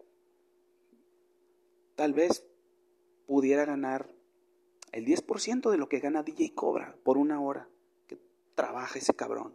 [1.96, 2.46] tal vez
[3.28, 4.10] pudiera ganar
[4.92, 7.70] el 10% de lo que gana DJ Cobra por una hora
[8.08, 8.18] que
[8.56, 9.54] trabaja ese cabrón.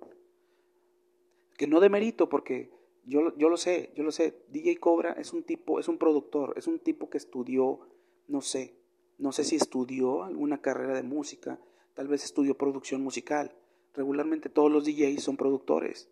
[1.57, 2.71] Que no de mérito, porque
[3.05, 4.45] yo, yo lo sé, yo lo sé.
[4.49, 7.81] DJ Cobra es un tipo, es un productor, es un tipo que estudió,
[8.29, 8.78] no sé,
[9.19, 11.59] no sé si estudió alguna carrera de música,
[11.95, 13.53] tal vez estudió producción musical.
[13.95, 16.09] Regularmente todos los DJs son productores.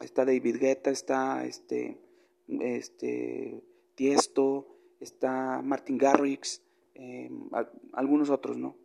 [0.00, 1.98] Está David Guetta, está este,
[2.48, 3.62] este
[3.94, 4.66] Tiesto,
[5.00, 6.62] está Martin Garrix,
[6.94, 7.30] eh,
[7.92, 8.76] algunos otros, ¿no?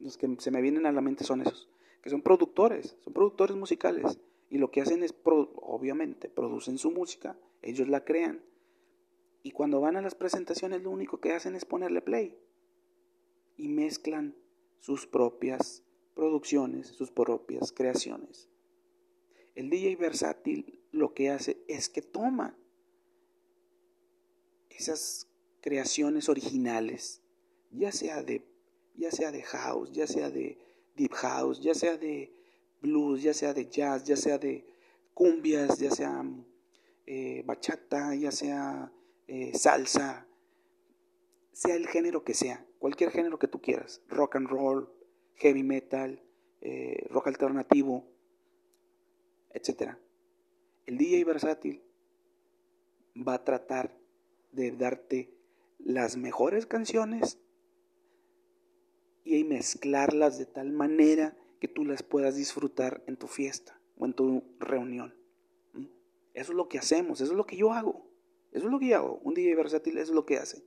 [0.00, 1.68] Los que se me vienen a la mente son esos,
[2.02, 4.18] que son productores, son productores musicales.
[4.48, 8.40] Y lo que hacen es, obviamente, producen su música, ellos la crean.
[9.42, 12.38] Y cuando van a las presentaciones lo único que hacen es ponerle play.
[13.56, 14.36] Y mezclan
[14.78, 15.82] sus propias
[16.14, 18.48] producciones, sus propias creaciones.
[19.54, 22.56] El DJ versátil lo que hace es que toma
[24.70, 25.28] esas
[25.60, 27.22] creaciones originales,
[27.70, 28.44] ya sea de
[28.96, 30.58] ya sea de house, ya sea de
[30.96, 32.32] deep house, ya sea de
[32.80, 34.66] blues, ya sea de jazz, ya sea de
[35.14, 36.22] cumbias, ya sea
[37.06, 38.92] eh, bachata, ya sea
[39.30, 40.26] eh, salsa,
[41.52, 44.92] sea el género que sea, cualquier género que tú quieras, rock and roll,
[45.34, 46.20] heavy metal,
[46.60, 48.08] eh, rock alternativo,
[49.52, 49.92] etc.
[50.84, 51.80] El DJ versátil
[53.16, 53.96] va a tratar
[54.50, 55.32] de darte
[55.78, 57.38] las mejores canciones
[59.22, 64.12] y mezclarlas de tal manera que tú las puedas disfrutar en tu fiesta o en
[64.12, 65.14] tu reunión.
[65.74, 65.84] ¿Mm?
[66.34, 68.09] Eso es lo que hacemos, eso es lo que yo hago.
[68.52, 69.20] Eso es lo que yo hago.
[69.22, 70.62] Un DJ versátil es lo que hace.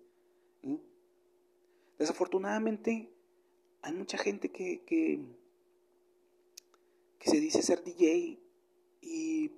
[1.98, 3.10] Desafortunadamente,
[3.82, 5.20] hay mucha gente que, que,
[7.20, 8.40] se dice ser DJ
[9.02, 9.52] y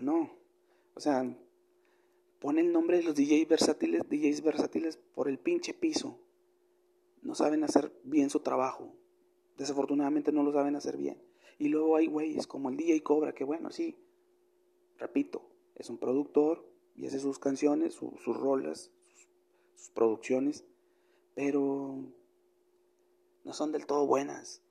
[0.00, 0.30] no.
[0.94, 1.36] O sea,
[2.38, 6.18] pone el nombre de los DJs versátiles, DJs versátiles por el pinche piso.
[7.22, 8.92] No saben hacer bien su trabajo.
[9.56, 11.22] Desafortunadamente no lo saben hacer bien.
[11.58, 13.96] Y luego hay güeyes como el DJ Cobra, que bueno, sí,
[14.98, 15.42] repito,
[15.76, 18.90] es un productor y hace sus canciones, sus rolas,
[19.74, 20.64] sus, producciones,
[21.34, 21.96] pero
[23.44, 24.62] no son del todo buenas.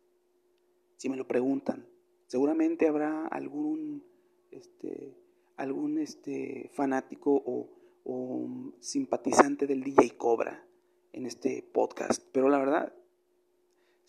[0.97, 1.87] Si me lo preguntan,
[2.27, 4.03] seguramente habrá algún,
[4.51, 5.15] este,
[5.57, 7.69] algún este, fanático o,
[8.05, 8.47] o
[8.79, 10.65] simpatizante del DJ Cobra
[11.13, 12.93] en este podcast, pero la verdad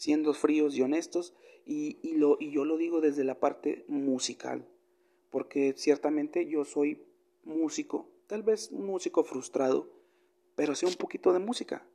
[0.02, 1.32] siendo fríos y honestos,
[1.64, 4.66] y, lo, y yo lo digo desde la parte musical,
[5.30, 7.04] porque ciertamente yo soy
[7.44, 9.90] músico, tal vez un músico frustrado,
[10.54, 11.86] pero sé un poquito de música.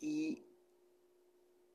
[0.00, 0.42] Y,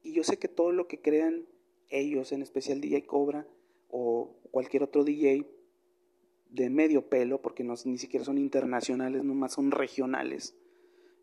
[0.03, 1.47] y yo sé que todo lo que crean
[1.89, 3.47] ellos, en especial DJ Cobra
[3.89, 5.47] o cualquier otro DJ
[6.49, 10.55] de medio pelo, porque no, ni siquiera son internacionales, nomás son regionales,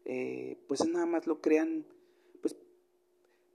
[0.04, 1.86] eh, pues nada más lo crean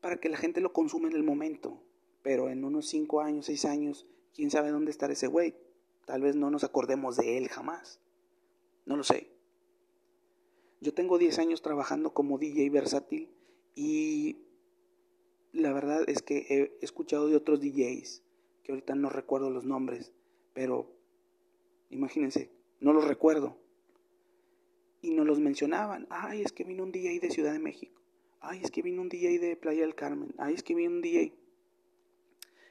[0.01, 1.81] para que la gente lo consuma en el momento.
[2.21, 5.55] Pero en unos 5 años, 6 años, quién sabe dónde estará ese güey.
[6.09, 7.99] Tal vez no nos acordemos de él jamás.
[8.87, 9.29] No lo sé.
[10.81, 13.29] Yo tengo 10 años trabajando como DJ versátil
[13.75, 14.39] y
[15.51, 18.23] la verdad es que he escuchado de otros DJs,
[18.63, 20.11] que ahorita no recuerdo los nombres,
[20.55, 20.91] pero
[21.91, 22.49] imagínense,
[22.79, 23.55] no los recuerdo.
[25.03, 26.07] Y no los mencionaban.
[26.09, 28.01] Ay, es que vino un DJ de Ciudad de México.
[28.39, 30.33] Ay, es que vino un DJ de Playa del Carmen.
[30.39, 31.35] Ay, es que vino un DJ.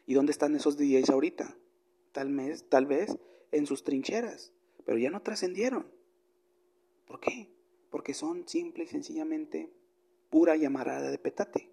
[0.06, 1.56] ¿Y dónde están esos DJs ahorita?
[2.10, 3.16] Tal vez, tal vez
[3.52, 4.52] en sus trincheras,
[4.84, 5.86] pero ya no trascendieron.
[7.06, 7.50] ¿Por qué?
[7.90, 9.72] Porque son simple y sencillamente
[10.30, 11.70] pura llamarada de petate.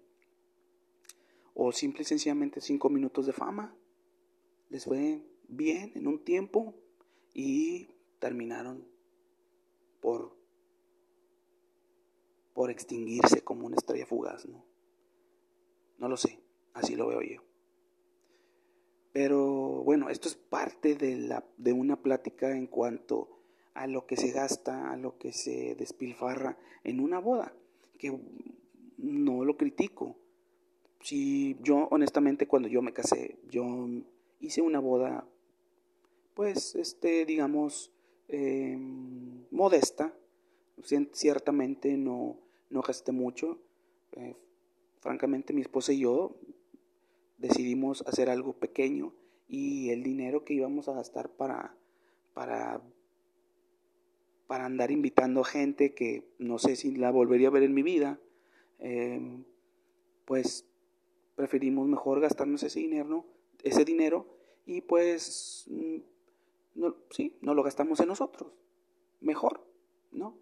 [1.54, 3.76] O simple y sencillamente cinco minutos de fama.
[4.68, 6.74] Les fue bien en un tiempo
[7.32, 8.86] y terminaron
[10.00, 10.36] por
[12.56, 14.64] por extinguirse como una estrella fugaz, ¿no?
[15.98, 16.40] No lo sé,
[16.72, 17.45] así lo veo yo.
[19.16, 23.30] Pero bueno, esto es parte de, la, de una plática en cuanto
[23.72, 27.54] a lo que se gasta, a lo que se despilfarra en una boda,
[27.96, 28.14] que
[28.98, 30.16] no lo critico.
[31.00, 33.88] Si yo honestamente cuando yo me casé, yo
[34.40, 35.26] hice una boda,
[36.34, 37.92] pues, este, digamos,
[38.28, 40.12] em, modesta,
[41.12, 42.36] ciertamente no,
[42.68, 43.56] no gasté mucho.
[44.12, 44.36] Eh,
[45.00, 46.36] francamente, mi esposa y yo
[47.38, 49.12] decidimos hacer algo pequeño
[49.48, 51.76] y el dinero que íbamos a gastar para,
[52.34, 52.82] para,
[54.46, 58.20] para andar invitando gente que no sé si la volvería a ver en mi vida,
[58.78, 59.44] em,
[60.24, 60.66] pues
[61.34, 63.26] preferimos mejor gastarnos ese dinero,
[63.62, 64.26] ese dinero
[64.64, 65.98] y pues mm,
[66.74, 68.52] no, sí, no lo gastamos en nosotros,
[69.20, 69.66] mejor,
[70.10, 70.38] ¿no?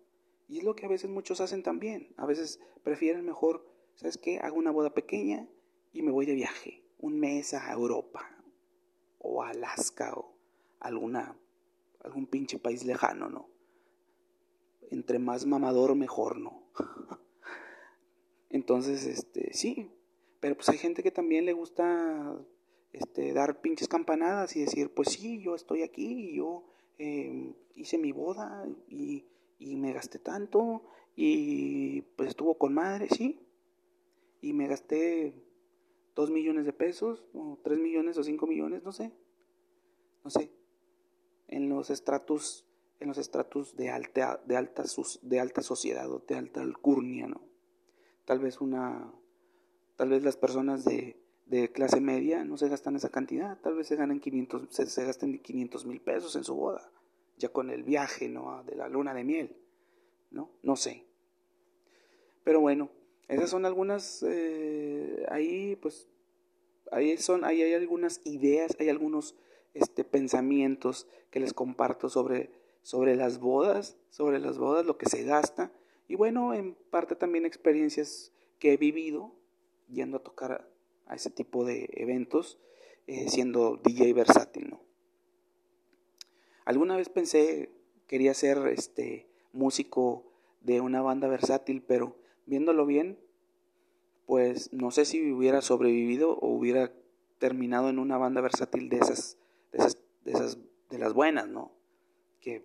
[0.49, 2.12] Y es lo que a veces muchos hacen también.
[2.16, 4.38] A veces prefieren mejor, ¿sabes qué?
[4.38, 5.49] Hago una boda pequeña
[5.92, 6.84] y me voy de viaje.
[6.99, 8.28] Un mes a Europa
[9.18, 10.34] o a Alaska o
[10.80, 11.36] alguna,
[12.01, 13.49] algún pinche país lejano, ¿no?
[14.90, 16.62] Entre más mamador, mejor, ¿no?
[18.51, 19.90] Entonces, este, sí.
[20.40, 22.36] Pero pues hay gente que también le gusta
[22.92, 26.64] este, dar pinches campanadas y decir, pues sí, yo estoy aquí, yo
[26.99, 29.24] eh, hice mi boda y
[29.59, 30.82] y me gasté tanto
[31.16, 33.40] Y pues estuvo con madre, sí.
[34.40, 35.32] Y me gasté
[36.15, 39.12] dos millones de pesos, o tres millones o cinco millones, no sé.
[40.23, 40.51] No sé.
[41.49, 42.67] En los estratos,
[43.01, 44.85] en los estratos de alta, de alta,
[45.23, 47.43] de alta sociedad o de alta alcurnia, ¿no?
[48.25, 49.12] Tal vez una,
[49.97, 53.89] tal vez las personas de, de clase media no se gastan esa cantidad, tal vez
[53.89, 56.91] se ganan 500, se, se gasten 500 mil pesos en su boda,
[57.37, 58.62] ya con el viaje, ¿no?
[58.65, 59.57] De la luna de miel,
[60.31, 60.51] ¿no?
[60.62, 61.05] No sé.
[62.45, 62.91] Pero bueno,
[63.29, 64.93] esas son algunas, eh,
[65.29, 66.09] ahí pues,
[66.91, 69.35] ahí son, ahí hay algunas ideas, hay algunos
[69.75, 72.51] este, pensamientos que les comparto sobre,
[72.83, 75.73] sobre las bodas, sobre las bodas, lo que se gasta,
[76.07, 79.33] y bueno, en parte también experiencias que he vivido
[79.89, 80.71] yendo a tocar
[81.07, 82.59] a ese tipo de eventos,
[83.07, 84.81] eh, siendo DJ versátil, ¿no?
[86.65, 87.71] Alguna vez pensé,
[88.07, 90.25] quería ser este, músico
[90.61, 93.19] de una banda versátil, pero viéndolo bien,
[94.27, 96.93] pues no sé si hubiera sobrevivido o hubiera
[97.39, 99.39] terminado en una banda versátil de esas,
[99.72, 100.59] de esas, de, esas,
[100.91, 101.72] de las buenas, ¿no?
[102.41, 102.64] Que,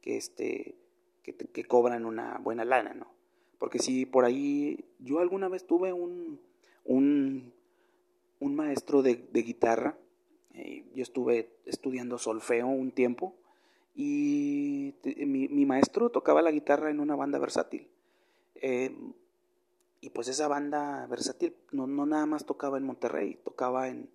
[0.00, 0.76] que, este,
[1.22, 3.06] que, cobran una buena lana, ¿no?
[3.58, 6.40] Porque si por ahí, yo alguna vez tuve un,
[6.84, 7.52] un,
[8.40, 9.96] un maestro de, de guitarra,
[10.52, 13.34] eh, yo estuve estudiando solfeo un tiempo,
[13.96, 17.86] y mi, mi, maestro tocaba la guitarra en una banda versátil.
[18.56, 18.92] Eh,
[20.04, 24.10] y pues esa banda versátil no, no, nada más tocaba en Monterrey, tocaba en,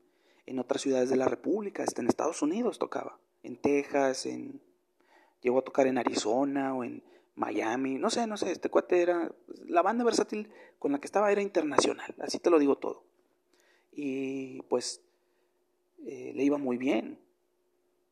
[0.46, 4.62] en otras ciudades de la República, hasta en Estados Unidos tocaba, en Texas, en
[5.42, 7.02] llegó a tocar en Arizona o en
[7.36, 9.32] Miami, no sé, no sé, este cuate era,
[9.66, 13.04] la banda versátil con la que estaba era internacional, así te lo digo todo.
[13.92, 15.02] Y pues
[16.06, 17.18] eh, le iba muy bien,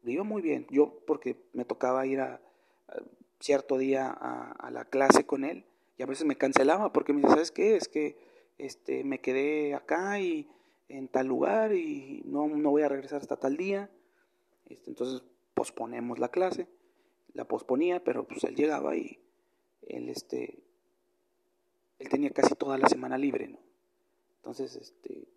[0.01, 0.65] le iba muy bien.
[0.71, 2.41] Yo, porque me tocaba ir a,
[3.39, 5.65] cierto día a, la clase con él,
[5.97, 7.75] y a veces me cancelaba porque me dice, ¿sabes qué?
[7.75, 8.17] Es que
[8.57, 10.49] este, me quedé acá y
[10.89, 13.89] en tal lugar y no, no voy a regresar hasta tal día.
[14.65, 15.23] Este, entonces
[15.53, 16.67] posponemos la clase
[17.37, 19.19] la posponía, pero pues él llegaba y
[19.83, 20.63] él este
[21.99, 23.59] él tenía casi toda la semana libre, ¿no?
[24.37, 25.27] Entonces, este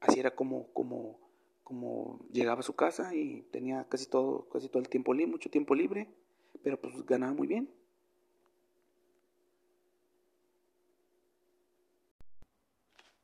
[0.00, 1.18] así era como como
[1.62, 5.50] como llegaba a su casa y tenía casi todo casi todo el tiempo libre, mucho
[5.50, 6.08] tiempo libre,
[6.62, 7.70] pero pues ganaba muy bien.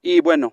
[0.08, 0.52] Y bueno,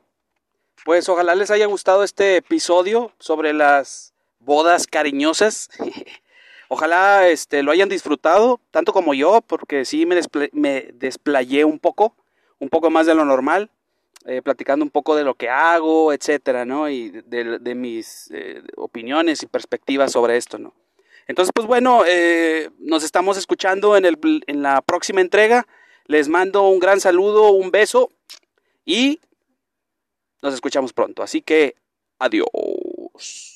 [0.84, 5.70] pues ojalá les haya gustado este episodio sobre las bodas cariñosas.
[6.70, 11.78] Ojalá este, lo hayan disfrutado, tanto como yo, porque sí me, despl me desplayé un
[11.78, 12.16] poco,
[12.58, 13.70] un poco más de lo normal,
[14.26, 16.89] eh, platicando un poco de lo que hago, etcétera, ¿no?
[16.89, 20.74] Y de, de mis eh, opiniones y perspectivas sobre esto, ¿no?
[21.28, 25.68] Entonces, pues bueno, eh, nos estamos escuchando en, el, en la próxima entrega.
[26.08, 28.10] Les mando un gran saludo, un beso
[28.84, 29.20] y
[30.44, 31.24] nos escuchamos pronto.
[31.24, 31.76] Así que,
[32.20, 33.53] adiós.